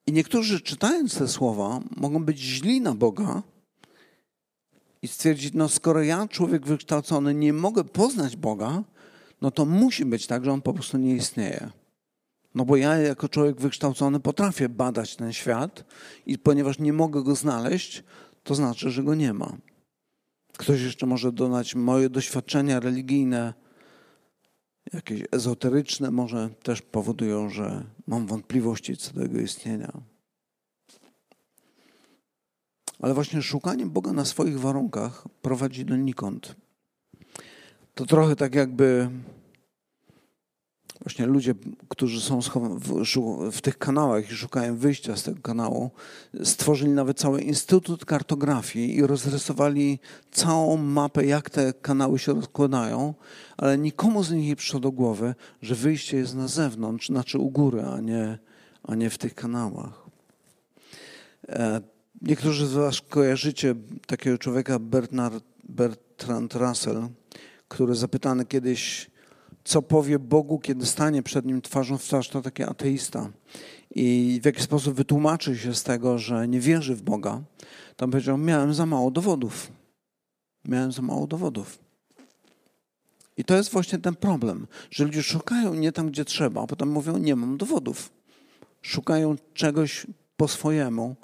I 0.07 0.11
niektórzy 0.11 0.61
czytając 0.61 1.17
te 1.17 1.27
słowa 1.27 1.79
mogą 1.97 2.23
być 2.25 2.39
źli 2.39 2.81
na 2.81 2.95
Boga 2.95 3.43
i 5.01 5.07
stwierdzić, 5.07 5.53
no 5.53 5.69
skoro 5.69 6.03
ja, 6.03 6.27
człowiek 6.27 6.65
wykształcony, 6.65 7.33
nie 7.33 7.53
mogę 7.53 7.83
poznać 7.83 8.35
Boga, 8.35 8.83
no 9.41 9.51
to 9.51 9.65
musi 9.65 10.05
być 10.05 10.27
tak, 10.27 10.45
że 10.45 10.51
On 10.51 10.61
po 10.61 10.73
prostu 10.73 10.97
nie 10.97 11.15
istnieje. 11.15 11.69
No 12.55 12.65
bo 12.65 12.75
ja 12.75 12.97
jako 12.97 13.29
człowiek 13.29 13.61
wykształcony 13.61 14.19
potrafię 14.19 14.69
badać 14.69 15.15
ten 15.15 15.33
świat 15.33 15.85
i 16.25 16.37
ponieważ 16.37 16.79
nie 16.79 16.93
mogę 16.93 17.23
go 17.23 17.35
znaleźć, 17.35 18.03
to 18.43 18.55
znaczy, 18.55 18.91
że 18.91 19.03
go 19.03 19.15
nie 19.15 19.33
ma. 19.33 19.57
Ktoś 20.57 20.81
jeszcze 20.81 21.05
może 21.05 21.31
dodać 21.31 21.75
moje 21.75 22.09
doświadczenia 22.09 22.79
religijne, 22.79 23.64
jakieś 24.93 25.21
ezoteryczne 25.31 26.11
może 26.11 26.49
też 26.63 26.81
powodują, 26.81 27.49
że 27.49 27.83
mam 28.07 28.27
wątpliwości 28.27 28.97
co 28.97 29.13
do 29.13 29.21
jego 29.21 29.39
istnienia. 29.39 29.91
Ale 32.99 33.13
właśnie 33.13 33.41
szukanie 33.41 33.85
Boga 33.85 34.13
na 34.13 34.25
swoich 34.25 34.59
warunkach 34.59 35.27
prowadzi 35.41 35.85
donikąd. 35.85 36.55
To 37.95 38.05
trochę 38.05 38.35
tak 38.35 38.55
jakby 38.55 39.09
Właśnie 41.01 41.25
ludzie, 41.25 41.53
którzy 41.89 42.21
są 42.21 42.39
w, 43.51 43.61
tych 43.61 43.77
kanałach 43.77 44.31
i 44.31 44.35
szukają 44.35 44.77
wyjścia 44.77 45.15
z 45.15 45.23
tego 45.23 45.41
kanału, 45.41 45.91
stworzyli 46.43 46.91
nawet 46.91 47.19
cały 47.19 47.41
Instytut 47.41 48.05
Kartografii 48.05 48.95
i 48.95 49.07
rozrysowali 49.07 49.99
całą 50.31 50.77
mapę, 50.77 51.25
jak 51.25 51.49
te 51.49 51.73
kanały 51.73 52.19
się 52.19 52.33
rozkładają, 52.33 53.13
ale 53.57 53.77
nikomu 53.77 54.23
z 54.23 54.31
nich 54.31 54.47
nie 54.47 54.55
przyszło 54.55 54.79
do 54.79 54.91
głowy, 54.91 55.35
że 55.61 55.75
wyjście 55.75 56.17
jest 56.17 56.35
na 56.35 56.47
zewnątrz, 56.47 57.07
znaczy 57.07 57.39
u 57.39 57.51
góry, 57.51 57.81
a 57.81 57.99
nie, 57.99 58.39
a 58.83 58.95
nie 58.95 59.09
w 59.09 59.17
tych 59.17 59.35
kanałach. 59.35 60.05
E, 61.49 61.81
niektórzy 62.21 62.67
z 62.67 62.73
Was 62.73 63.01
kojarzycie 63.01 63.75
takiego 64.07 64.37
człowieka 64.37 64.79
Bernard, 64.79 65.43
Bertrand 65.69 66.53
Russell, 66.53 67.07
który 67.67 67.95
zapytany 67.95 68.45
kiedyś, 68.45 69.11
co 69.65 69.81
powie 69.81 70.19
Bogu, 70.19 70.59
kiedy 70.59 70.85
stanie 70.85 71.23
przed 71.23 71.45
nim 71.45 71.61
twarzą 71.61 71.97
w 71.97 72.03
twarz, 72.03 72.29
to 72.29 72.41
taki 72.41 72.63
ateista. 72.63 73.31
I 73.95 74.39
w 74.43 74.45
jaki 74.45 74.61
sposób 74.61 74.95
wytłumaczy 74.95 75.57
się 75.57 75.75
z 75.75 75.83
tego, 75.83 76.17
że 76.17 76.47
nie 76.47 76.59
wierzy 76.59 76.95
w 76.95 77.01
Boga, 77.01 77.41
tam 77.95 78.11
powiedział: 78.11 78.37
Miałem 78.37 78.73
za 78.73 78.85
mało 78.85 79.11
dowodów. 79.11 79.71
Miałem 80.65 80.91
za 80.91 81.01
mało 81.01 81.27
dowodów. 81.27 81.79
I 83.37 83.43
to 83.43 83.55
jest 83.55 83.71
właśnie 83.71 83.99
ten 83.99 84.15
problem, 84.15 84.67
że 84.91 85.03
ludzie 85.03 85.23
szukają 85.23 85.73
nie 85.73 85.91
tam, 85.91 86.09
gdzie 86.09 86.25
trzeba, 86.25 86.63
a 86.63 86.67
potem 86.67 86.91
mówią: 86.91 87.17
Nie 87.17 87.35
mam 87.35 87.57
dowodów. 87.57 88.11
Szukają 88.81 89.35
czegoś 89.53 90.07
po 90.37 90.47
swojemu 90.47 91.15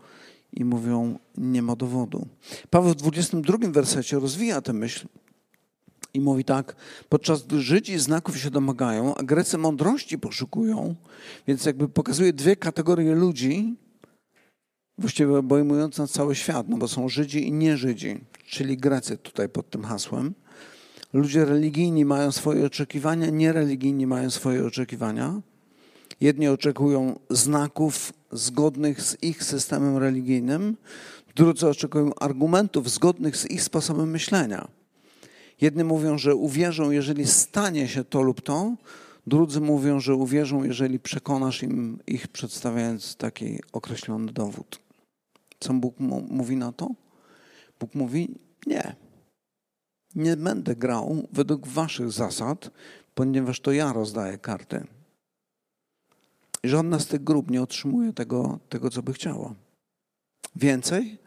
i 0.54 0.66
mówią: 0.66 1.20
Nie 1.38 1.62
ma 1.62 1.76
dowodu. 1.76 2.28
Paweł 2.70 2.92
w 2.92 2.96
22 2.96 3.58
wersecie 3.72 4.20
rozwija 4.20 4.62
tę 4.62 4.74
myśl 4.74 5.08
i 6.14 6.22
mówi 6.22 6.46
tak, 6.46 6.76
podczas 7.10 7.44
gdy 7.44 7.62
Żydzi 7.62 8.00
znaków 8.00 8.38
się 8.38 8.52
domagają, 8.52 9.16
a 9.16 9.24
Grecy 9.24 9.58
mądrości 9.58 10.18
poszukują, 10.18 10.96
więc 11.48 11.66
jakby 11.66 11.90
pokazuje 11.90 12.34
dwie 12.34 12.56
kategorie 12.56 13.16
ludzi, 13.16 13.76
właściwie 14.98 15.38
obejmujące 15.38 16.08
cały 16.08 16.36
świat, 16.36 16.70
no 16.70 16.78
bo 16.78 16.88
są 16.88 17.10
Żydzi 17.10 17.48
i 17.48 17.52
nie 17.52 17.78
Żydzi, 17.78 18.20
czyli 18.46 18.78
Grecy 18.78 19.18
tutaj 19.18 19.50
pod 19.50 19.70
tym 19.70 19.84
hasłem. 19.84 20.34
Ludzie 21.14 21.46
religijni 21.46 22.06
mają 22.06 22.32
swoje 22.32 22.66
oczekiwania, 22.66 23.30
niereligijni 23.30 24.08
mają 24.08 24.30
swoje 24.30 24.66
oczekiwania. 24.66 25.42
Jedni 26.22 26.48
oczekują 26.48 27.20
znaków 27.30 28.14
zgodnych 28.32 29.02
z 29.02 29.24
ich 29.24 29.44
systemem 29.44 29.98
religijnym, 29.98 30.78
drudzy 31.36 31.68
oczekują 31.68 32.16
argumentów 32.16 32.90
zgodnych 32.90 33.38
z 33.38 33.52
ich 33.52 33.64
sposobem 33.64 34.10
myślenia. 34.10 34.68
Jedni 35.62 35.84
mówią, 35.84 36.18
że 36.18 36.36
uwierzą, 36.36 36.92
jeżeli 36.92 37.28
stanie 37.28 37.88
się 37.88 38.04
to 38.04 38.22
lub 38.22 38.42
to, 38.42 38.76
drudzy 39.28 39.62
mówią, 39.62 40.00
że 40.00 40.16
uwierzą, 40.16 40.64
jeżeli 40.64 41.00
przekonasz 41.00 41.64
im 41.64 42.00
ich, 42.08 42.28
przedstawiając 42.28 43.16
taki 43.16 43.60
określony 43.72 44.32
dowód. 44.32 44.80
Co 45.60 45.74
Bóg 45.74 46.00
mówi 46.30 46.56
na 46.56 46.72
to? 46.72 46.90
Bóg 47.80 47.96
mówi: 47.96 48.36
Nie. 48.66 48.96
Nie 50.16 50.38
będę 50.38 50.76
grał 50.76 51.28
według 51.32 51.68
waszych 51.68 52.12
zasad, 52.12 52.72
ponieważ 53.16 53.60
to 53.60 53.72
ja 53.72 53.94
rozdaję 53.94 54.38
karty. 54.38 54.88
I 56.64 56.70
żadna 56.70 57.00
z 57.00 57.08
tych 57.08 57.24
grup 57.24 57.52
nie 57.52 57.62
otrzymuje 57.62 58.14
tego, 58.14 58.60
tego 58.70 58.90
co 58.90 59.04
by 59.04 59.14
chciała. 59.14 59.56
Więcej, 60.56 61.18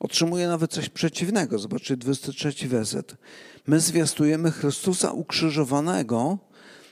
otrzymuje 0.00 0.48
nawet 0.48 0.72
coś 0.72 0.88
przeciwnego. 0.88 1.58
Zobaczcie 1.58 1.96
23 1.96 2.68
werset. 2.68 3.16
My 3.66 3.80
zwiastujemy 3.80 4.50
Chrystusa 4.50 5.12
ukrzyżowanego 5.12 6.38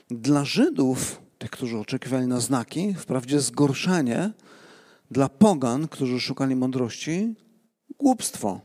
dla 0.09 0.45
Żydów, 0.45 1.21
tych, 1.37 1.51
którzy 1.51 1.77
oczekiwali 1.77 2.27
na 2.27 2.39
znaki, 2.39 2.93
wprawdzie 2.93 3.39
zgorszenie, 3.39 4.31
dla 5.11 5.29
pogan, 5.29 5.87
którzy 5.87 6.19
szukali 6.19 6.55
mądrości, 6.55 7.35
głupstwo. 7.99 8.61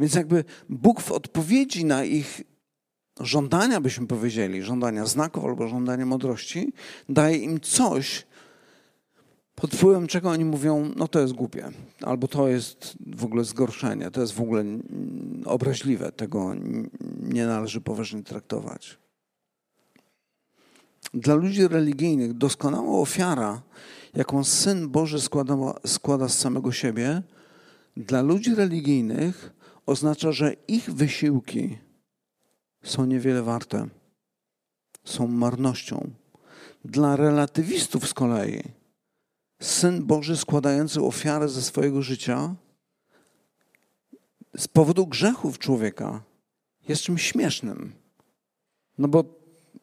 Więc 0.00 0.14
jakby 0.14 0.44
Bóg 0.68 1.00
w 1.00 1.12
odpowiedzi 1.12 1.84
na 1.84 2.04
ich 2.04 2.42
żądania, 3.20 3.80
byśmy 3.80 4.06
powiedzieli, 4.06 4.62
żądania 4.62 5.06
znaków 5.06 5.44
albo 5.44 5.68
żądania 5.68 6.06
mądrości, 6.06 6.72
daje 7.08 7.36
im 7.36 7.60
coś, 7.60 8.26
pod 9.56 9.74
wpływem 9.74 10.06
czego 10.06 10.30
oni 10.30 10.44
mówią, 10.44 10.92
no 10.96 11.08
to 11.08 11.20
jest 11.20 11.32
głupie, 11.32 11.70
albo 12.02 12.28
to 12.28 12.48
jest 12.48 12.96
w 13.06 13.24
ogóle 13.24 13.44
zgorszenie, 13.44 14.10
to 14.10 14.20
jest 14.20 14.32
w 14.32 14.40
ogóle 14.40 14.64
obraźliwe, 15.44 16.12
tego 16.12 16.54
nie 17.20 17.46
należy 17.46 17.80
poważnie 17.80 18.22
traktować. 18.22 18.98
Dla 21.14 21.34
ludzi 21.34 21.68
religijnych 21.68 22.32
doskonała 22.32 23.00
ofiara, 23.00 23.62
jaką 24.14 24.44
Syn 24.44 24.88
Boży 24.88 25.20
składa, 25.20 25.56
składa 25.86 26.28
z 26.28 26.38
samego 26.38 26.72
siebie, 26.72 27.22
dla 27.96 28.22
ludzi 28.22 28.54
religijnych 28.54 29.52
oznacza, 29.86 30.32
że 30.32 30.52
ich 30.68 30.94
wysiłki 30.94 31.78
są 32.82 33.04
niewiele 33.04 33.42
warte, 33.42 33.88
są 35.04 35.26
marnością. 35.26 36.10
Dla 36.84 37.16
relatywistów 37.16 38.08
z 38.08 38.14
kolei 38.14 38.62
Syn 39.60 40.04
Boży 40.04 40.36
składający 40.36 41.02
ofiarę 41.02 41.48
ze 41.48 41.62
swojego 41.62 42.02
życia 42.02 42.54
z 44.56 44.68
powodu 44.68 45.06
grzechów 45.06 45.58
człowieka 45.58 46.22
jest 46.88 47.02
czymś 47.02 47.22
śmiesznym. 47.22 47.92
No 48.98 49.08
bo 49.08 49.24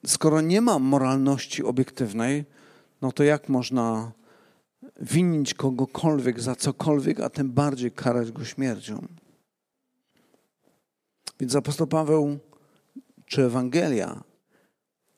skoro 0.06 0.42
nie 0.42 0.62
ma 0.62 0.80
moralności 0.80 1.64
obiektywnej, 1.64 2.46
no 3.02 3.12
to 3.12 3.24
jak 3.24 3.50
można 3.50 4.12
winić 5.02 5.54
kogokolwiek 5.54 6.42
za 6.42 6.56
cokolwiek, 6.56 7.20
a 7.20 7.30
tym 7.30 7.52
bardziej 7.52 7.92
karać 7.92 8.32
go 8.32 8.46
śmiercią? 8.46 9.08
Więc 11.40 11.56
apostoł 11.56 11.88
Paweł 11.88 12.40
czy 13.26 13.44
Ewangelia 13.44 14.24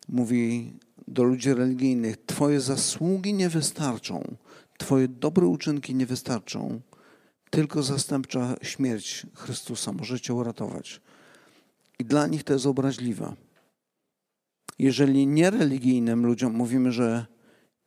mówi 0.08 0.74
do 1.08 1.24
ludzi 1.24 1.54
religijnych: 1.54 2.18
Twoje 2.26 2.62
zasługi 2.62 3.34
nie 3.34 3.50
wystarczą, 3.50 4.36
Twoje 4.78 5.08
dobre 5.08 5.48
uczynki 5.48 5.96
nie 5.96 6.06
wystarczą, 6.06 6.82
tylko 7.50 7.84
zastępcza 7.84 8.56
śmierć 8.62 9.26
Chrystusa 9.34 9.92
może 9.92 10.20
Cię 10.20 10.34
uratować. 10.34 11.02
I 12.00 12.06
dla 12.06 12.28
nich 12.28 12.44
to 12.44 12.54
jest 12.54 12.66
obraźliwe. 12.66 13.36
Jeżeli 14.80 15.28
niereligijnym 15.28 16.26
ludziom 16.26 16.54
mówimy, 16.54 16.92
że 16.92 17.26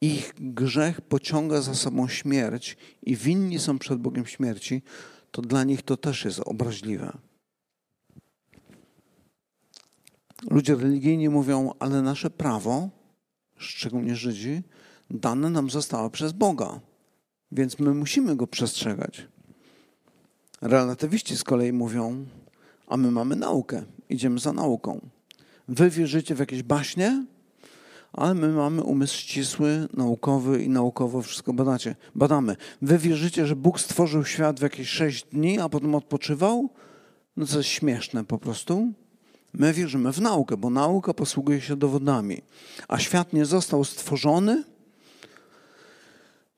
ich 0.01 0.35
grzech 0.39 1.01
pociąga 1.01 1.61
za 1.61 1.75
sobą 1.75 2.09
śmierć 2.09 2.77
i 3.03 3.17
winni 3.17 3.59
są 3.59 3.79
przed 3.79 3.99
Bogiem 3.99 4.27
śmierci, 4.27 4.83
to 5.31 5.43
dla 5.43 5.65
nich 5.65 5.83
to 5.83 5.97
też 5.97 6.25
jest 6.25 6.41
obraźliwe. 6.41 7.19
Ludzie 10.51 10.75
religijni 10.75 11.29
mówią, 11.29 11.73
ale 11.79 12.03
nasze 12.03 12.31
prawo, 12.31 12.91
szczególnie 13.59 14.17
Żydzi, 14.17 14.63
dane 15.11 15.51
nam 15.51 15.71
zostało 15.71 16.11
przez 16.11 16.33
Boga, 16.33 16.81
więc 17.53 17.79
my 17.79 17.95
musimy 17.95 18.37
go 18.37 18.47
przestrzegać. 18.47 19.29
Relatywiści 20.61 21.37
z 21.37 21.45
kolei 21.45 21.73
mówią, 21.73 22.27
a 22.87 22.97
my 22.97 23.11
mamy 23.11 23.37
naukę, 23.37 23.83
idziemy 24.09 24.39
za 24.39 24.53
nauką. 24.53 25.01
Wy 25.69 25.91
wierzycie 25.91 26.35
w 26.35 26.39
jakieś 26.39 26.63
baśnie, 26.63 27.25
ale 28.13 28.35
my 28.35 28.49
mamy 28.49 28.83
umysł 28.83 29.17
ścisły, 29.17 29.89
naukowy 29.95 30.65
i 30.65 30.69
naukowo 30.69 31.23
wszystko 31.23 31.53
badacie. 31.53 31.97
badamy. 32.15 32.57
Wy 32.83 32.99
wierzycie, 32.99 33.47
że 33.47 33.57
Bóg 33.57 33.81
stworzył 33.81 34.25
świat 34.25 34.61
w 34.61 34.63
jakieś 34.63 34.89
sześć 34.89 35.25
dni, 35.25 35.61
a 35.61 35.69
potem 35.69 35.95
odpoczywał? 35.95 36.71
No 37.37 37.47
to 37.47 37.59
jest 37.59 37.69
śmieszne 37.69 38.25
po 38.25 38.39
prostu. 38.39 38.93
My 39.53 39.73
wierzymy 39.73 40.13
w 40.13 40.21
naukę, 40.21 40.57
bo 40.57 40.71
nauka 40.71 41.15
posługuje 41.15 41.61
się 41.61 41.77
dowodami. 41.77 42.43
A 42.89 42.99
świat 42.99 43.33
nie 43.33 43.45
został 43.45 43.85
stworzony, 43.85 44.65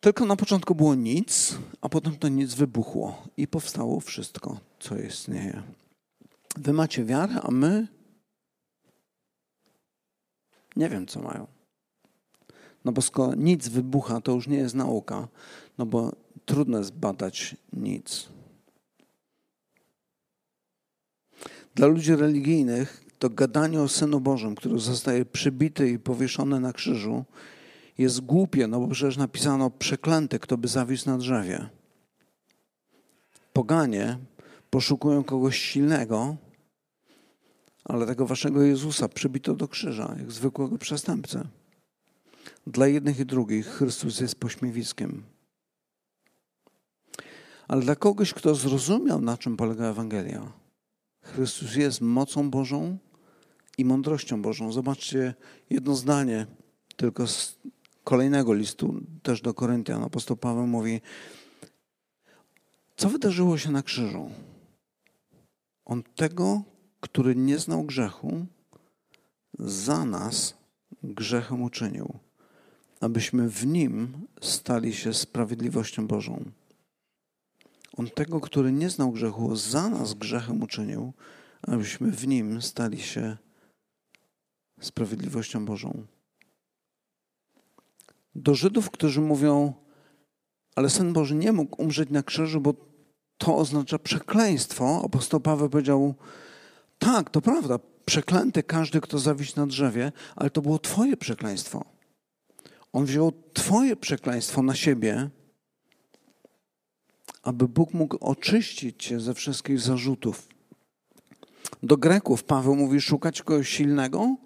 tylko 0.01 0.27
na 0.27 0.37
początku 0.37 0.75
było 0.75 0.95
nic, 0.95 1.55
a 1.81 1.89
potem 1.89 2.17
to 2.17 2.29
nic 2.29 2.55
wybuchło 2.55 3.23
i 3.37 3.47
powstało 3.47 4.01
wszystko, 4.01 4.61
co 4.81 4.99
istnieje. 4.99 5.63
Wy 6.57 6.73
macie 6.73 7.05
wiarę, 7.05 7.35
a 7.43 7.51
my 7.51 7.89
nie 10.77 10.89
wiem, 10.89 11.07
co 11.07 11.21
mają. 11.21 11.47
No 12.85 12.93
bo 12.93 13.03
skoro 13.03 13.35
nic 13.35 13.69
wybucha, 13.69 14.21
to 14.21 14.33
już 14.33 14.47
nie 14.47 14.57
jest 14.57 14.75
nauka, 14.75 15.29
no 15.79 15.87
bo 15.87 16.13
trudno 16.45 16.79
jest 16.79 16.93
badać 16.93 17.57
nic. 17.73 18.29
Dla 21.75 21.87
ludzi 21.87 22.17
religijnych 22.17 23.05
to 23.19 23.31
gadanie 23.31 23.81
o 23.81 23.89
Synu 23.89 24.21
Bożym, 24.21 24.55
który 24.55 24.79
zostaje 24.79 25.25
przybity 25.25 25.91
i 25.91 25.99
powieszony 25.99 26.61
na 26.61 26.73
krzyżu, 26.73 27.25
jest 27.99 28.21
głupie, 28.21 28.67
no 28.67 28.81
bo 28.81 28.89
przecież 28.89 29.17
napisano 29.17 29.71
przeklęty, 29.71 30.39
kto 30.39 30.59
by 30.59 30.69
zawisł 30.69 31.11
na 31.11 31.19
drzewie. 31.19 31.69
Poganie 33.53 34.19
poszukują 34.71 35.25
kogoś 35.25 35.59
silnego, 35.59 36.37
ale 37.85 38.07
tego 38.07 38.27
waszego 38.27 38.63
Jezusa 38.63 39.09
przybito 39.09 39.55
do 39.55 39.69
krzyża, 39.69 40.15
jak 40.19 40.33
zwykłego 40.33 40.79
przestępcę. 40.79 41.49
Dla 42.67 42.87
jednych 42.87 43.21
i 43.21 43.27
drugich 43.27 43.67
Chrystus 43.67 44.21
jest 44.21 44.35
pośmiewiskiem. 44.35 45.23
Ale 47.69 47.83
dla 47.83 47.97
kogoś, 47.97 48.35
kto 48.35 48.55
zrozumiał, 48.55 49.21
na 49.21 49.39
czym 49.39 49.57
polega 49.57 49.85
Ewangelia, 49.85 50.53
Chrystus 51.23 51.77
jest 51.77 52.01
mocą 52.01 52.51
Bożą 52.51 52.99
i 53.79 53.85
mądrością 53.85 54.43
Bożą. 54.43 54.73
Zobaczcie 54.73 55.35
jedno 55.71 55.95
zdanie 55.95 56.47
tylko 56.97 57.27
z 57.27 57.59
kolejnego 58.05 58.55
listu, 58.55 59.01
też 59.23 59.41
do 59.41 59.55
Koryntian. 59.55 60.03
Apostoł 60.03 60.37
Paweł 60.37 60.67
mówi, 60.67 61.01
co 62.97 63.09
wydarzyło 63.09 63.59
się 63.59 63.71
na 63.71 63.83
krzyżu? 63.83 64.31
On 65.85 66.03
tego, 66.03 66.63
który 67.01 67.37
nie 67.37 67.59
znał 67.59 67.85
grzechu, 67.85 68.47
za 69.59 70.05
nas 70.05 70.55
grzechem 71.03 71.63
uczynił, 71.63 72.19
abyśmy 73.01 73.49
w 73.49 73.67
nim 73.67 74.27
stali 74.41 74.95
się 74.95 75.15
sprawiedliwością 75.15 76.07
Bożą. 76.07 76.45
On 77.97 78.11
tego, 78.11 78.41
który 78.41 78.73
nie 78.73 78.91
znał 78.91 79.13
grzechu, 79.13 79.57
za 79.57 79.89
nas 79.89 80.15
grzechem 80.15 80.63
uczynił, 80.63 81.13
abyśmy 81.63 82.11
w 82.11 82.27
nim 82.27 82.63
stali 82.63 83.03
się 83.03 83.37
sprawiedliwością 84.81 85.65
Bożą. 85.65 86.07
Do 88.35 88.55
Żydów, 88.55 88.91
którzy 88.91 89.21
mówią, 89.21 89.73
ale 90.77 90.91
Syn 90.91 91.13
Boży 91.13 91.35
nie 91.35 91.53
mógł 91.53 91.83
umrzeć 91.83 92.11
na 92.11 92.23
krzyżu, 92.23 92.61
bo 92.61 92.75
to 93.39 93.57
oznacza 93.57 93.99
przekleństwo, 93.99 95.03
apostoł 95.05 95.41
Paweł 95.41 95.69
powiedział, 95.69 96.15
tak, 96.99 97.31
to 97.31 97.41
prawda, 97.41 97.79
przeklęty 98.05 98.63
każdy, 98.63 99.01
kto 99.01 99.19
zawiś 99.19 99.57
na 99.57 99.67
drzewie, 99.67 100.13
ale 100.37 100.51
to 100.51 100.63
było 100.63 100.79
Twoje 100.79 101.17
przekleństwo. 101.17 101.85
On 102.93 103.05
wziął 103.05 103.33
Twoje 103.53 103.97
przekleństwo 103.97 104.63
na 104.63 104.75
siebie, 104.75 105.31
aby 107.43 107.69
Bóg 107.69 107.95
mógł 107.95 108.17
oczyścić 108.21 109.05
Cię 109.05 109.21
ze 109.21 109.35
wszystkich 109.35 109.81
zarzutów. 109.81 110.49
Do 111.83 111.97
Greków 111.97 112.45
Paweł 112.45 112.77
mówi 112.77 113.01
szukać 113.01 113.43
kogoś 113.43 113.69
silnego, 113.69 114.37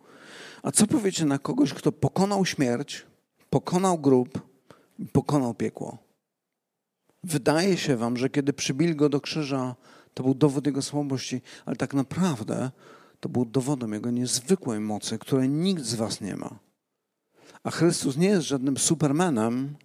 a 0.62 0.72
co 0.72 0.86
powiecie 0.86 1.24
na 1.24 1.38
kogoś, 1.38 1.74
kto 1.74 1.92
pokonał 1.92 2.46
śmierć, 2.46 3.06
pokonał 3.50 3.98
grób 3.98 4.40
i 4.98 5.06
pokonał 5.06 5.54
piekło? 5.54 5.98
Wydaje 7.24 7.76
się 7.76 7.96
wam, 7.96 8.16
że 8.16 8.30
kiedy 8.30 8.52
przybili 8.52 8.96
go 8.96 9.08
do 9.08 9.20
krzyża, 9.20 9.76
to 10.14 10.22
był 10.22 10.34
dowód 10.34 10.66
jego 10.66 10.82
słabości, 10.82 11.40
ale 11.66 11.76
tak 11.76 11.94
naprawdę 11.94 12.70
to 13.20 13.28
był 13.28 13.44
dowodem 13.44 13.92
jego 13.92 14.10
niezwykłej 14.10 14.80
mocy, 14.80 15.18
której 15.18 15.48
nikt 15.48 15.82
z 15.82 15.94
was 15.94 16.20
nie 16.20 16.36
ma. 16.36 16.58
A 17.62 17.70
Chrystus 17.70 18.16
nie 18.16 18.28
jest 18.28 18.46
żadnym 18.46 18.78
supermanem, 18.78 19.76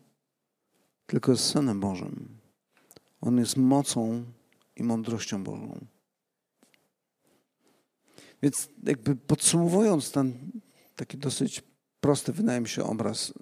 tylko 1.05 1.31
jest 1.31 1.43
Synem 1.43 1.79
Bożym. 1.79 2.38
On 3.21 3.37
jest 3.37 3.57
mocą 3.57 4.23
i 4.75 4.83
mądrością 4.83 5.43
Bożą. 5.43 5.85
Więc 8.43 8.69
jakby 8.83 9.15
podsumowując 9.15 10.11
ten 10.11 10.33
taki 10.95 11.17
dosyć 11.17 11.63
prosty, 12.01 12.33
wydaje 12.33 12.61
mi 12.61 12.67
się, 12.67 12.83
obraz. 12.83 13.33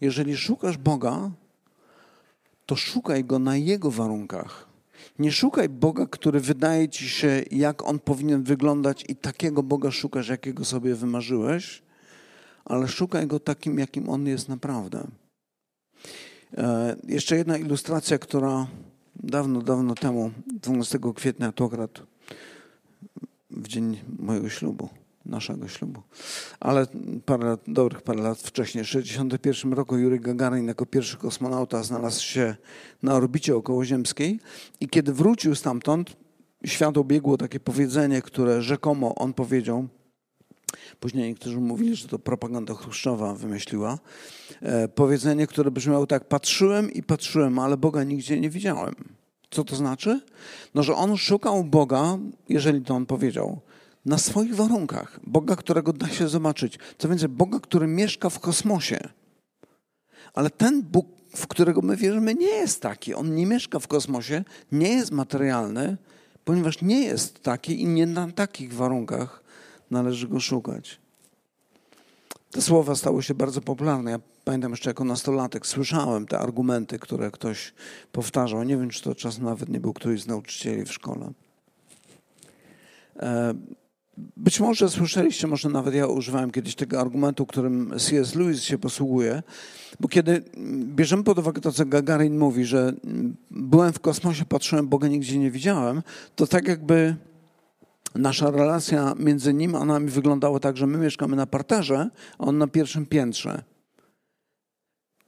Jeżeli 0.00 0.36
szukasz 0.36 0.78
Boga, 0.78 1.30
to 2.66 2.76
szukaj 2.76 3.24
Go 3.24 3.38
na 3.38 3.56
Jego 3.56 3.90
warunkach. 3.90 4.66
Nie 5.18 5.32
szukaj 5.32 5.68
Boga, 5.68 6.06
który 6.06 6.40
wydaje 6.40 6.88
ci 6.88 7.08
się, 7.08 7.42
jak 7.50 7.84
On 7.84 7.98
powinien 7.98 8.42
wyglądać 8.42 9.04
i 9.08 9.16
takiego 9.16 9.62
Boga 9.62 9.90
szukasz, 9.90 10.28
jakiego 10.28 10.64
sobie 10.64 10.94
wymarzyłeś, 10.94 11.82
ale 12.64 12.88
szukaj 12.88 13.26
Go 13.26 13.40
takim, 13.40 13.78
jakim 13.78 14.08
On 14.08 14.26
jest 14.26 14.48
naprawdę. 14.48 15.06
E, 16.56 16.96
jeszcze 17.08 17.36
jedna 17.36 17.56
ilustracja, 17.58 18.18
która 18.18 18.66
dawno, 19.16 19.62
dawno 19.62 19.94
temu, 19.94 20.30
12 20.46 20.98
kwietnia, 21.14 21.52
to 21.52 21.64
akurat 21.64 22.02
w 23.50 23.68
dzień 23.68 24.00
mojego 24.18 24.48
ślubu, 24.48 24.88
naszego 25.26 25.68
ślubu. 25.68 26.02
Ale 26.60 26.86
parę 27.26 27.44
lat, 27.44 27.60
dobrych 27.66 28.02
parę 28.02 28.22
lat 28.22 28.38
wcześniej, 28.38 28.84
w 28.84 28.86
1961 28.86 29.72
roku 29.72 29.98
Jury 29.98 30.18
Gagarin 30.18 30.68
jako 30.68 30.86
pierwszy 30.86 31.16
kosmonauta 31.16 31.82
znalazł 31.82 32.22
się 32.22 32.56
na 33.02 33.14
orbicie 33.14 33.56
okołoziemskiej 33.56 34.40
i 34.80 34.88
kiedy 34.88 35.12
wrócił 35.12 35.54
stamtąd, 35.54 36.16
świat 36.64 36.98
obiegło 36.98 37.36
takie 37.36 37.60
powiedzenie, 37.60 38.22
które 38.22 38.62
rzekomo 38.62 39.14
on 39.14 39.32
powiedział, 39.32 39.88
Później 41.00 41.28
niektórzy 41.28 41.60
mówili, 41.60 41.96
że 41.96 42.08
to 42.08 42.18
propaganda 42.18 42.74
Chruszczowa 42.74 43.34
wymyśliła. 43.34 43.98
E, 44.62 44.88
powiedzenie, 44.88 45.46
które 45.46 45.70
brzmiało 45.70 46.06
tak: 46.06 46.28
Patrzyłem 46.28 46.92
i 46.92 47.02
patrzyłem, 47.02 47.58
ale 47.58 47.76
Boga 47.76 48.04
nigdzie 48.04 48.40
nie 48.40 48.50
widziałem. 48.50 48.94
Co 49.50 49.64
to 49.64 49.76
znaczy? 49.76 50.20
No, 50.74 50.82
że 50.82 50.94
on 50.94 51.16
szukał 51.16 51.64
Boga, 51.64 52.18
jeżeli 52.48 52.82
to 52.82 52.94
on 52.94 53.06
powiedział, 53.06 53.60
na 54.06 54.18
swoich 54.18 54.54
warunkach. 54.54 55.20
Boga, 55.26 55.56
którego 55.56 55.92
da 55.92 56.08
się 56.08 56.28
zobaczyć. 56.28 56.78
Co 56.98 57.08
więcej, 57.08 57.28
Boga, 57.28 57.60
który 57.60 57.86
mieszka 57.86 58.30
w 58.30 58.40
kosmosie. 58.40 59.08
Ale 60.34 60.50
ten 60.50 60.82
Bóg, 60.82 61.06
w 61.36 61.46
którego 61.46 61.82
my 61.82 61.96
wierzymy, 61.96 62.34
nie 62.34 62.46
jest 62.46 62.80
taki. 62.80 63.14
On 63.14 63.34
nie 63.34 63.46
mieszka 63.46 63.78
w 63.78 63.88
kosmosie, 63.88 64.44
nie 64.72 64.88
jest 64.88 65.10
materialny, 65.10 65.96
ponieważ 66.44 66.82
nie 66.82 67.02
jest 67.02 67.42
taki 67.42 67.82
i 67.82 67.86
nie 67.86 68.06
na 68.06 68.32
takich 68.32 68.74
warunkach 68.74 69.41
należy 69.92 70.28
go 70.28 70.40
szukać. 70.40 71.00
Te 72.50 72.62
słowa 72.62 72.94
stały 72.94 73.22
się 73.22 73.34
bardzo 73.34 73.60
popularne. 73.60 74.10
Ja 74.10 74.20
pamiętam 74.44 74.70
jeszcze 74.70 74.90
jako 74.90 75.04
nastolatek 75.04 75.66
słyszałem 75.66 76.26
te 76.26 76.38
argumenty, 76.38 76.98
które 76.98 77.30
ktoś 77.30 77.74
powtarzał. 78.12 78.62
Nie 78.62 78.76
wiem, 78.76 78.90
czy 78.90 79.02
to 79.02 79.14
czasem 79.14 79.44
nawet 79.44 79.68
nie 79.68 79.80
był 79.80 79.92
któryś 79.92 80.22
z 80.22 80.26
nauczycieli 80.26 80.84
w 80.84 80.92
szkole. 80.92 81.32
E, 83.16 83.54
być 84.36 84.60
może 84.60 84.90
słyszeliście, 84.90 85.46
może 85.46 85.68
nawet 85.68 85.94
ja 85.94 86.06
używałem 86.06 86.50
kiedyś 86.50 86.74
tego 86.74 87.00
argumentu, 87.00 87.46
którym 87.46 87.92
C.S. 87.98 88.34
Lewis 88.34 88.62
się 88.62 88.78
posługuje, 88.78 89.42
bo 90.00 90.08
kiedy 90.08 90.42
bierzemy 90.84 91.24
pod 91.24 91.38
uwagę 91.38 91.60
to, 91.60 91.72
co 91.72 91.86
Gagarin 91.86 92.38
mówi, 92.38 92.64
że 92.64 92.92
byłem 93.50 93.92
w 93.92 94.00
kosmosie, 94.00 94.44
patrzyłem, 94.44 94.88
Boga 94.88 95.08
nigdzie 95.08 95.38
nie 95.38 95.50
widziałem, 95.50 96.02
to 96.36 96.46
tak 96.46 96.68
jakby 96.68 97.16
nasza 98.14 98.50
relacja 98.50 99.14
między 99.18 99.54
nim 99.54 99.74
a 99.74 99.84
nami 99.84 100.10
wyglądała 100.10 100.60
tak, 100.60 100.76
że 100.76 100.86
my 100.86 100.98
mieszkamy 100.98 101.36
na 101.36 101.46
parterze, 101.46 102.10
a 102.38 102.44
on 102.44 102.58
na 102.58 102.66
pierwszym 102.66 103.06
piętrze. 103.06 103.62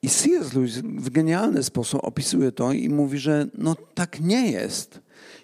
I 0.03 0.09
C.S. 0.09 0.53
Lewis 0.53 0.75
w 0.79 1.11
genialny 1.11 1.63
sposób 1.63 2.05
opisuje 2.05 2.53
to 2.53 2.73
i 2.73 2.89
mówi, 2.89 3.19
że 3.19 3.47
no 3.59 3.77
tak 3.95 4.21
nie 4.21 4.51
jest. 4.51 5.01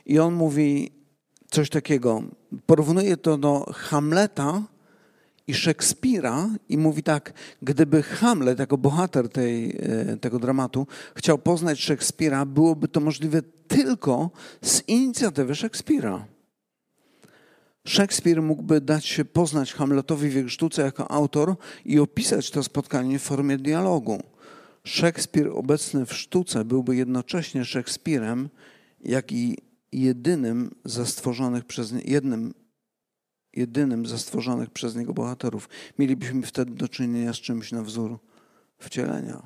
I 0.06 0.18
on 0.18 0.34
mówi 0.34 0.92
coś 1.50 1.70
takiego, 1.70 2.22
porównuje 2.66 3.16
to 3.16 3.38
do 3.38 3.66
Hamleta 3.72 4.62
i 5.46 5.54
Szekspira 5.54 6.48
i 6.68 6.78
mówi 6.78 7.02
tak, 7.02 7.32
gdyby 7.62 8.02
Hamlet 8.02 8.58
jako 8.58 8.78
bohater 8.78 9.28
tej, 9.28 9.70
e, 9.70 10.16
tego 10.16 10.38
dramatu 10.38 10.86
chciał 11.14 11.38
poznać 11.38 11.80
Szekspira, 11.80 12.46
byłoby 12.46 12.88
to 12.88 13.00
możliwe 13.00 13.42
tylko 13.68 14.30
z 14.62 14.88
inicjatywy 14.88 15.54
Szekspira. 15.54 16.26
Szekspir 17.84 18.42
mógłby 18.42 18.80
dać 18.80 19.06
się 19.06 19.24
poznać 19.24 19.72
Hamletowi 19.72 20.42
w 20.42 20.50
sztuce 20.50 20.82
jako 20.82 21.10
autor 21.10 21.56
i 21.84 21.98
opisać 21.98 22.50
to 22.50 22.62
spotkanie 22.62 23.18
w 23.18 23.22
formie 23.22 23.58
dialogu. 23.58 24.22
Szekspir 24.84 25.48
obecny 25.48 26.06
w 26.06 26.14
sztuce 26.14 26.64
byłby 26.64 26.96
jednocześnie 26.96 27.64
Szekspirem, 27.64 28.48
jak 29.00 29.32
i 29.32 29.58
jedynym 29.92 30.74
ze 30.84 31.06
stworzonych 31.06 31.64
przez 31.64 31.94
jednym 32.04 32.54
jedynym 33.52 34.06
ze 34.06 34.18
stworzonych 34.18 34.70
przez 34.70 34.96
niego 34.96 35.14
bohaterów. 35.14 35.68
Mielibyśmy 35.98 36.42
wtedy 36.42 36.74
do 36.74 36.88
czynienia 36.88 37.32
z 37.32 37.36
czymś 37.36 37.72
na 37.72 37.82
wzór 37.82 38.18
wcielenia. 38.78 39.42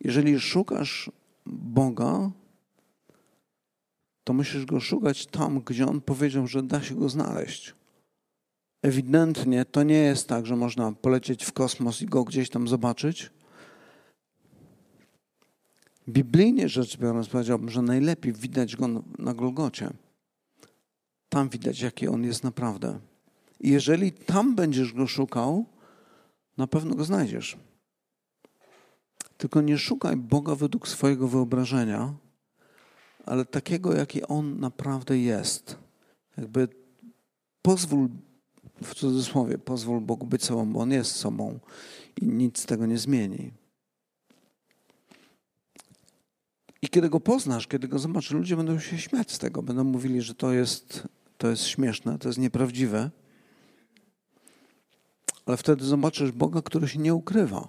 Jeżeli 0.00 0.40
szukasz 0.40 1.10
Boga, 1.46 2.30
to 4.24 4.32
musisz 4.32 4.64
go 4.66 4.80
szukać 4.80 5.26
tam, 5.26 5.60
gdzie 5.60 5.86
on 5.86 6.00
powiedział, 6.00 6.46
że 6.46 6.62
da 6.62 6.82
się 6.82 6.94
go 6.94 7.08
znaleźć. 7.08 7.74
Ewidentnie 8.82 9.64
to 9.64 9.82
nie 9.82 9.98
jest 9.98 10.28
tak, 10.28 10.46
że 10.46 10.56
można 10.56 10.92
polecieć 10.92 11.44
w 11.44 11.52
kosmos 11.52 12.02
i 12.02 12.06
go 12.06 12.24
gdzieś 12.24 12.50
tam 12.50 12.68
zobaczyć. 12.68 13.30
Biblijnie 16.08 16.68
rzecz 16.68 16.96
biorąc, 16.96 17.28
powiedziałbym, 17.28 17.70
że 17.70 17.82
najlepiej 17.82 18.32
widać 18.32 18.76
go 18.76 18.88
na 19.18 19.34
Golgocie. 19.34 19.90
Tam 21.28 21.48
widać, 21.48 21.80
jaki 21.80 22.08
on 22.08 22.24
jest 22.24 22.44
naprawdę. 22.44 22.98
I 23.60 23.70
jeżeli 23.70 24.12
tam 24.12 24.54
będziesz 24.54 24.92
go 24.92 25.06
szukał, 25.06 25.64
na 26.56 26.66
pewno 26.66 26.94
go 26.94 27.04
znajdziesz. 27.04 27.56
Tylko 29.36 29.60
nie 29.60 29.78
szukaj 29.78 30.16
Boga 30.16 30.54
według 30.54 30.88
swojego 30.88 31.28
wyobrażenia, 31.28 32.14
ale 33.26 33.44
takiego, 33.44 33.94
jaki 33.94 34.22
On 34.22 34.60
naprawdę 34.60 35.18
jest. 35.18 35.76
Jakby 36.36 36.68
pozwól, 37.62 38.08
w 38.82 38.94
cudzysłowie, 38.94 39.58
pozwól 39.58 40.00
Bogu 40.00 40.26
być 40.26 40.44
sobą, 40.44 40.72
bo 40.72 40.80
On 40.80 40.90
jest 40.90 41.16
sobą 41.16 41.58
i 42.20 42.26
nic 42.26 42.66
tego 42.66 42.86
nie 42.86 42.98
zmieni. 42.98 43.52
I 46.82 46.88
kiedy 46.88 47.10
go 47.10 47.20
poznasz, 47.20 47.66
kiedy 47.66 47.88
go 47.88 47.98
zobaczysz, 47.98 48.30
ludzie 48.30 48.56
będą 48.56 48.78
się 48.78 48.98
śmiać 48.98 49.32
z 49.32 49.38
tego, 49.38 49.62
będą 49.62 49.84
mówili, 49.84 50.22
że 50.22 50.34
to 50.34 50.52
jest, 50.52 51.08
to 51.38 51.48
jest 51.50 51.64
śmieszne, 51.64 52.18
to 52.18 52.28
jest 52.28 52.38
nieprawdziwe. 52.38 53.10
Ale 55.46 55.56
wtedy 55.56 55.84
zobaczysz 55.84 56.32
Boga, 56.32 56.62
który 56.62 56.88
się 56.88 56.98
nie 56.98 57.14
ukrywa. 57.14 57.68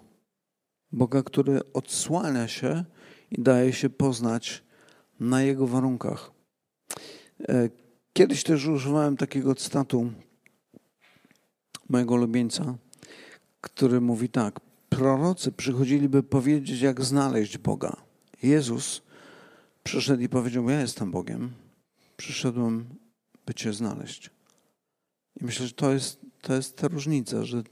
Boga, 0.91 1.23
który 1.23 1.73
odsłania 1.73 2.47
się 2.47 2.85
i 3.31 3.41
daje 3.41 3.73
się 3.73 3.89
poznać 3.89 4.63
na 5.19 5.41
jego 5.41 5.67
warunkach. 5.67 6.31
E, 7.49 7.69
kiedyś 8.13 8.43
też 8.43 8.67
używałem 8.67 9.17
takiego 9.17 9.55
cytatu 9.55 10.11
mojego 11.89 12.13
ulubieńca, 12.13 12.75
który 13.61 14.01
mówi 14.01 14.29
tak: 14.29 14.59
Prorocy 14.89 15.51
przychodziliby 15.51 16.23
powiedzieć, 16.23 16.81
jak 16.81 17.03
znaleźć 17.03 17.57
Boga. 17.57 17.95
Jezus 18.43 19.01
przyszedł 19.83 20.21
i 20.21 20.29
powiedział: 20.29 20.69
Ja 20.69 20.81
jestem 20.81 21.11
Bogiem. 21.11 21.51
Przyszedłem, 22.17 22.85
by 23.45 23.53
Cię 23.53 23.73
znaleźć. 23.73 24.29
I 25.41 25.45
myślę, 25.45 25.67
że 25.67 25.73
to 25.73 25.93
jest, 25.93 26.19
to 26.41 26.53
jest 26.53 26.77
ta 26.77 26.87
różnica, 26.87 27.45
że 27.45 27.63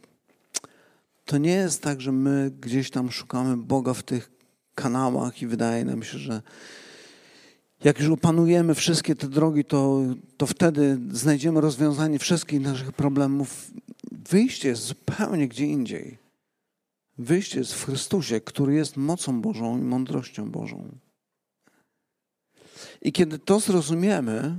to 1.25 1.37
nie 1.37 1.51
jest 1.51 1.81
tak, 1.81 2.01
że 2.01 2.11
my 2.11 2.51
gdzieś 2.61 2.89
tam 2.89 3.11
szukamy 3.11 3.57
Boga 3.57 3.93
w 3.93 4.03
tych 4.03 4.31
kanałach 4.75 5.41
i 5.41 5.47
wydaje 5.47 5.85
nam 5.85 6.03
się, 6.03 6.17
że 6.17 6.41
jak 7.83 7.99
już 7.99 8.09
opanujemy 8.09 8.75
wszystkie 8.75 9.15
te 9.15 9.27
drogi, 9.27 9.65
to, 9.65 10.01
to 10.37 10.45
wtedy 10.45 10.99
znajdziemy 11.11 11.61
rozwiązanie 11.61 12.19
wszystkich 12.19 12.61
naszych 12.61 12.91
problemów. 12.91 13.71
Wyjście 14.11 14.69
jest 14.69 14.81
zupełnie 14.81 15.47
gdzie 15.47 15.65
indziej. 15.65 16.17
Wyjście 17.17 17.59
jest 17.59 17.73
w 17.73 17.85
Chrystusie, 17.85 18.41
który 18.41 18.73
jest 18.73 18.97
mocą 18.97 19.41
Bożą 19.41 19.77
i 19.77 19.81
mądrością 19.81 20.51
Bożą. 20.51 20.89
I 23.01 23.11
kiedy 23.11 23.39
to 23.39 23.59
zrozumiemy, 23.59 24.55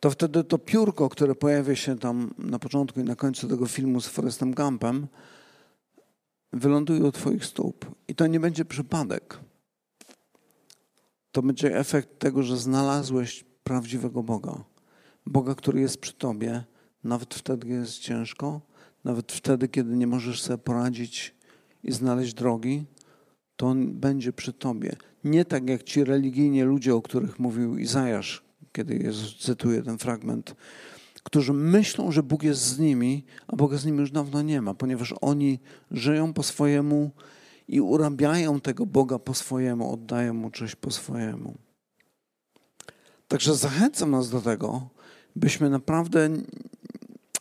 to 0.00 0.10
wtedy 0.10 0.44
to 0.44 0.58
piórko, 0.58 1.08
które 1.08 1.34
pojawia 1.34 1.76
się 1.76 1.98
tam 1.98 2.34
na 2.38 2.58
początku 2.58 3.00
i 3.00 3.04
na 3.04 3.16
końcu 3.16 3.48
tego 3.48 3.66
filmu 3.66 4.00
z 4.00 4.06
Forestem 4.06 4.54
Gumpem, 4.54 5.06
wyląduje 6.52 7.04
u 7.04 7.12
Twoich 7.12 7.44
stóp. 7.44 7.86
I 8.08 8.14
to 8.14 8.26
nie 8.26 8.40
będzie 8.40 8.64
przypadek. 8.64 9.38
To 11.34 11.42
będzie 11.42 11.78
efekt 11.78 12.18
tego, 12.18 12.42
że 12.42 12.56
znalazłeś 12.56 13.44
prawdziwego 13.64 14.22
Boga. 14.22 14.64
Boga, 15.26 15.54
który 15.54 15.80
jest 15.80 15.98
przy 15.98 16.12
Tobie, 16.12 16.64
nawet 17.04 17.34
wtedy, 17.34 17.66
kiedy 17.66 17.80
jest 17.80 17.98
ciężko, 17.98 18.60
nawet 19.04 19.32
wtedy, 19.32 19.68
kiedy 19.68 19.96
nie 19.96 20.06
możesz 20.06 20.42
sobie 20.42 20.58
poradzić 20.58 21.34
i 21.82 21.92
znaleźć 21.92 22.34
drogi, 22.34 22.84
to 23.56 23.66
On 23.66 23.94
będzie 23.94 24.32
przy 24.32 24.52
Tobie. 24.52 24.96
Nie 25.24 25.44
tak 25.44 25.68
jak 25.68 25.82
ci 25.82 26.04
religijni 26.04 26.62
ludzie, 26.62 26.94
o 26.94 27.02
których 27.02 27.38
mówił 27.38 27.78
Izajasz, 27.78 28.44
kiedy 28.72 28.96
Jezus 28.96 29.36
cytuje 29.36 29.82
ten 29.82 29.98
fragment, 29.98 30.54
którzy 31.22 31.52
myślą, 31.52 32.12
że 32.12 32.22
Bóg 32.22 32.42
jest 32.42 32.62
z 32.62 32.78
nimi, 32.78 33.24
a 33.46 33.56
Boga 33.56 33.76
z 33.76 33.84
nimi 33.84 33.98
już 33.98 34.10
dawno 34.10 34.42
nie 34.42 34.62
ma, 34.62 34.74
ponieważ 34.74 35.14
oni 35.20 35.58
żyją 35.90 36.32
po 36.32 36.42
swojemu 36.42 37.10
i 37.68 37.80
urabiają 37.80 38.60
tego 38.60 38.86
Boga 38.86 39.18
po 39.18 39.34
swojemu, 39.34 39.92
oddają 39.92 40.34
Mu 40.34 40.50
coś 40.50 40.74
po 40.74 40.90
swojemu. 40.90 41.54
Także 43.28 43.54
zachęcam 43.54 44.10
nas 44.10 44.30
do 44.30 44.40
tego, 44.40 44.88
byśmy 45.36 45.70
naprawdę 45.70 46.28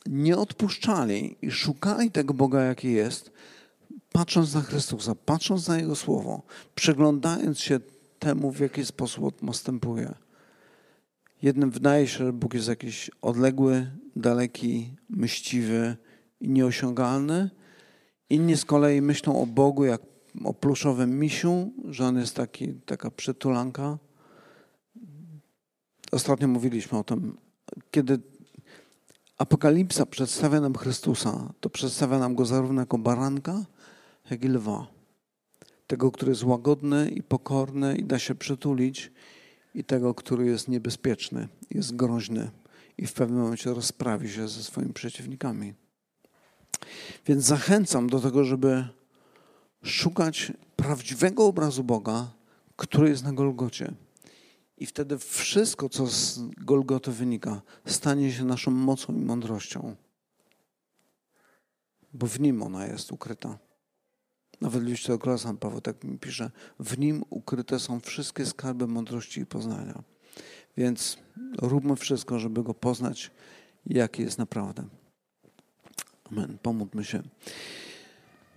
nie 0.05 0.37
odpuszczali 0.37 1.35
i 1.41 1.51
szukali 1.51 2.11
tego 2.11 2.33
Boga, 2.33 2.61
jaki 2.61 2.91
jest, 2.91 3.31
patrząc 4.11 4.53
na 4.53 4.61
Chrystusa, 4.61 5.15
patrząc 5.15 5.67
na 5.67 5.77
Jego 5.77 5.95
Słowo, 5.95 6.41
przyglądając 6.75 7.59
się 7.59 7.79
temu, 8.19 8.51
w 8.51 8.59
jaki 8.59 8.85
sposób 8.85 9.45
postępuje. 9.45 10.13
Jednym 11.41 11.71
wydaje 11.71 12.07
się, 12.07 12.17
że 12.17 12.33
Bóg 12.33 12.53
jest 12.53 12.67
jakiś 12.67 13.11
odległy, 13.21 13.91
daleki, 14.15 14.95
myśliwy 15.09 15.97
i 16.41 16.49
nieosiągalny. 16.49 17.49
Inni 18.29 18.57
z 18.57 18.65
kolei 18.65 19.01
myślą 19.01 19.41
o 19.41 19.45
Bogu 19.45 19.85
jak 19.85 20.01
o 20.43 20.53
pluszowym 20.53 21.19
misiu, 21.19 21.71
że 21.85 22.05
on 22.05 22.17
jest 22.17 22.35
taki, 22.35 22.73
taka 22.73 23.11
przytulanka. 23.11 23.97
Ostatnio 26.11 26.47
mówiliśmy 26.47 26.97
o 26.97 27.03
tym, 27.03 27.37
kiedy 27.91 28.19
Apokalipsa 29.37 30.05
przedstawia 30.05 30.61
nam 30.61 30.75
Chrystusa, 30.75 31.53
to 31.59 31.69
przedstawia 31.69 32.19
nam 32.19 32.35
go 32.35 32.45
zarówno 32.45 32.81
jako 32.81 32.97
baranka, 32.97 33.65
jak 34.29 34.43
i 34.43 34.47
lwa. 34.47 34.87
Tego, 35.87 36.11
który 36.11 36.31
jest 36.31 36.43
łagodny 36.43 37.09
i 37.09 37.23
pokorny 37.23 37.97
i 37.97 38.03
da 38.03 38.19
się 38.19 38.35
przytulić, 38.35 39.11
i 39.75 39.83
tego, 39.83 40.13
który 40.13 40.45
jest 40.45 40.67
niebezpieczny, 40.67 41.47
jest 41.71 41.95
groźny 41.95 42.51
i 42.97 43.07
w 43.07 43.13
pewnym 43.13 43.41
momencie 43.41 43.73
rozprawi 43.73 44.29
się 44.29 44.47
ze 44.47 44.63
swoimi 44.63 44.93
przeciwnikami. 44.93 45.73
Więc 47.25 47.43
zachęcam 47.43 48.09
do 48.09 48.19
tego, 48.19 48.43
żeby 48.43 48.87
szukać 49.83 50.51
prawdziwego 50.75 51.45
obrazu 51.45 51.83
Boga, 51.83 52.31
który 52.75 53.09
jest 53.09 53.23
na 53.23 53.33
Golgocie. 53.33 53.93
I 54.77 54.85
wtedy 54.85 55.17
wszystko, 55.17 55.89
co 55.89 56.07
z 56.07 56.39
Golgoty 56.57 57.11
wynika, 57.11 57.61
stanie 57.85 58.31
się 58.31 58.45
naszą 58.45 58.71
mocą 58.71 59.13
i 59.13 59.25
mądrością. 59.25 59.95
Bo 62.13 62.27
w 62.27 62.39
nim 62.39 62.61
ona 62.61 62.87
jest 62.87 63.11
ukryta. 63.11 63.59
Nawet 64.61 64.83
liście 64.83 65.07
do 65.13 65.19
Kolosan 65.19 65.57
Paweł 65.57 65.81
tak 65.81 66.03
mi 66.03 66.19
pisze, 66.19 66.51
w 66.79 66.97
nim 66.97 67.23
ukryte 67.29 67.79
są 67.79 67.99
wszystkie 67.99 68.45
skarby 68.45 68.87
mądrości 68.87 69.41
i 69.41 69.45
poznania. 69.45 70.03
Więc 70.77 71.17
róbmy 71.61 71.95
wszystko, 71.95 72.39
żeby 72.39 72.63
go 72.63 72.73
poznać, 72.73 73.31
jaki 73.85 74.21
jest 74.21 74.37
naprawdę. 74.37 74.83
Amen. 76.31 76.57
Pomódlmy 76.61 77.03
się. 77.03 77.23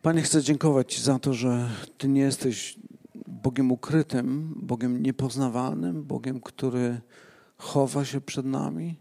Panie, 0.07 0.23
chcę 0.23 0.43
dziękować 0.43 0.95
Ci 0.95 1.03
za 1.03 1.19
to, 1.19 1.35
że 1.35 1.71
Ty 1.99 2.09
nie 2.09 2.21
jesteś 2.21 2.79
Bogiem 3.27 3.73
ukrytym, 3.73 4.55
Bogiem 4.63 5.03
niepoznawalnym, 5.03 6.05
Bogiem, 6.05 6.41
który 6.41 7.01
chowa 7.57 8.05
się 8.05 8.21
przed 8.21 8.47
nami, 8.47 8.97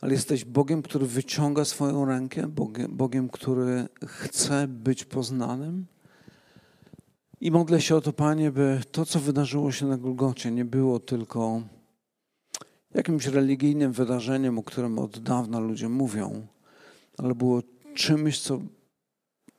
ale 0.00 0.12
jesteś 0.12 0.44
Bogiem, 0.44 0.82
który 0.82 1.06
wyciąga 1.06 1.64
swoją 1.64 2.04
rękę, 2.04 2.46
Bogiem, 2.46 2.96
Bogiem, 2.96 3.28
który 3.28 3.88
chce 4.06 4.68
być 4.68 5.04
poznanym. 5.04 5.86
I 7.40 7.50
modlę 7.50 7.80
się 7.80 7.96
o 7.96 8.00
to, 8.00 8.12
Panie, 8.12 8.50
by 8.50 8.80
to, 8.92 9.06
co 9.06 9.20
wydarzyło 9.20 9.72
się 9.72 9.86
na 9.86 9.96
Golgocie, 9.96 10.50
nie 10.50 10.64
było 10.64 11.00
tylko 11.00 11.62
jakimś 12.94 13.26
religijnym 13.26 13.92
wydarzeniem, 13.92 14.58
o 14.58 14.62
którym 14.62 14.98
od 14.98 15.18
dawna 15.18 15.58
ludzie 15.58 15.88
mówią, 15.88 16.46
ale 17.18 17.34
było 17.34 17.62
czymś, 17.94 18.40
co 18.40 18.60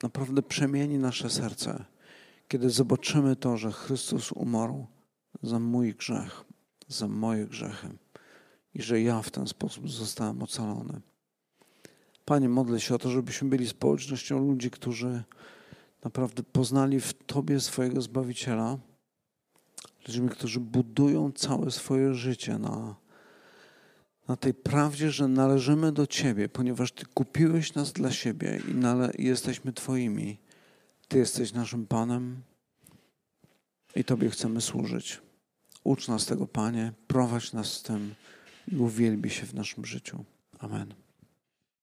naprawdę 0.03 0.41
przemieni 0.41 0.97
nasze 0.97 1.29
serce, 1.29 1.85
kiedy 2.47 2.69
zobaczymy 2.69 3.35
to, 3.35 3.57
że 3.57 3.71
Chrystus 3.71 4.31
umarł 4.31 4.87
za 5.43 5.59
mój 5.59 5.93
grzech, 5.93 6.45
za 6.87 7.07
moje 7.07 7.45
grzechy 7.45 7.89
i 8.73 8.81
że 8.81 9.01
ja 9.01 9.21
w 9.21 9.31
ten 9.31 9.47
sposób 9.47 9.89
zostałem 9.89 10.43
ocalony. 10.43 11.01
Panie, 12.25 12.49
modlę 12.49 12.79
się 12.79 12.95
o 12.95 12.99
to, 12.99 13.09
żebyśmy 13.09 13.49
byli 13.49 13.67
społecznością 13.67 14.47
ludzi, 14.47 14.71
którzy 14.71 15.23
naprawdę 16.03 16.43
poznali 16.43 16.99
w 16.99 17.13
Tobie 17.13 17.59
swojego 17.59 18.01
Zbawiciela, 18.01 18.77
ludźmi, 20.07 20.29
którzy 20.29 20.59
budują 20.59 21.31
całe 21.31 21.71
swoje 21.71 22.13
życie 22.13 22.57
na, 22.57 22.95
na 24.29 24.35
tej 24.35 24.53
prawdzie, 24.53 25.11
że 25.11 25.27
należymy 25.27 25.91
do 25.91 26.07
Ciebie, 26.07 26.49
ponieważ 26.49 26.91
Ty 26.91 27.05
kupiłeś 27.05 27.73
nas 27.73 27.93
dla 27.93 28.11
siebie 28.11 28.61
i, 28.69 28.75
nale, 28.75 29.11
jesteśmy 29.17 29.73
Twoimi. 29.73 30.37
Ty 31.07 31.17
jesteś 31.17 31.53
naszym 31.53 31.87
Panem 31.87 32.41
i 33.95 34.03
Tobie 34.03 34.29
chcemy 34.29 34.61
służyć. 34.61 35.21
Ucz 35.83 36.07
nas 36.07 36.25
tego, 36.25 36.47
Panie, 36.47 36.93
prowadź 37.07 37.53
nas 37.53 37.73
z 37.73 37.83
tym 37.83 38.15
i 38.67 38.75
uwielbi 38.75 39.29
się 39.29 39.45
w 39.45 39.53
naszym 39.53 39.85
życiu. 39.85 40.25
Amen. 40.59 40.93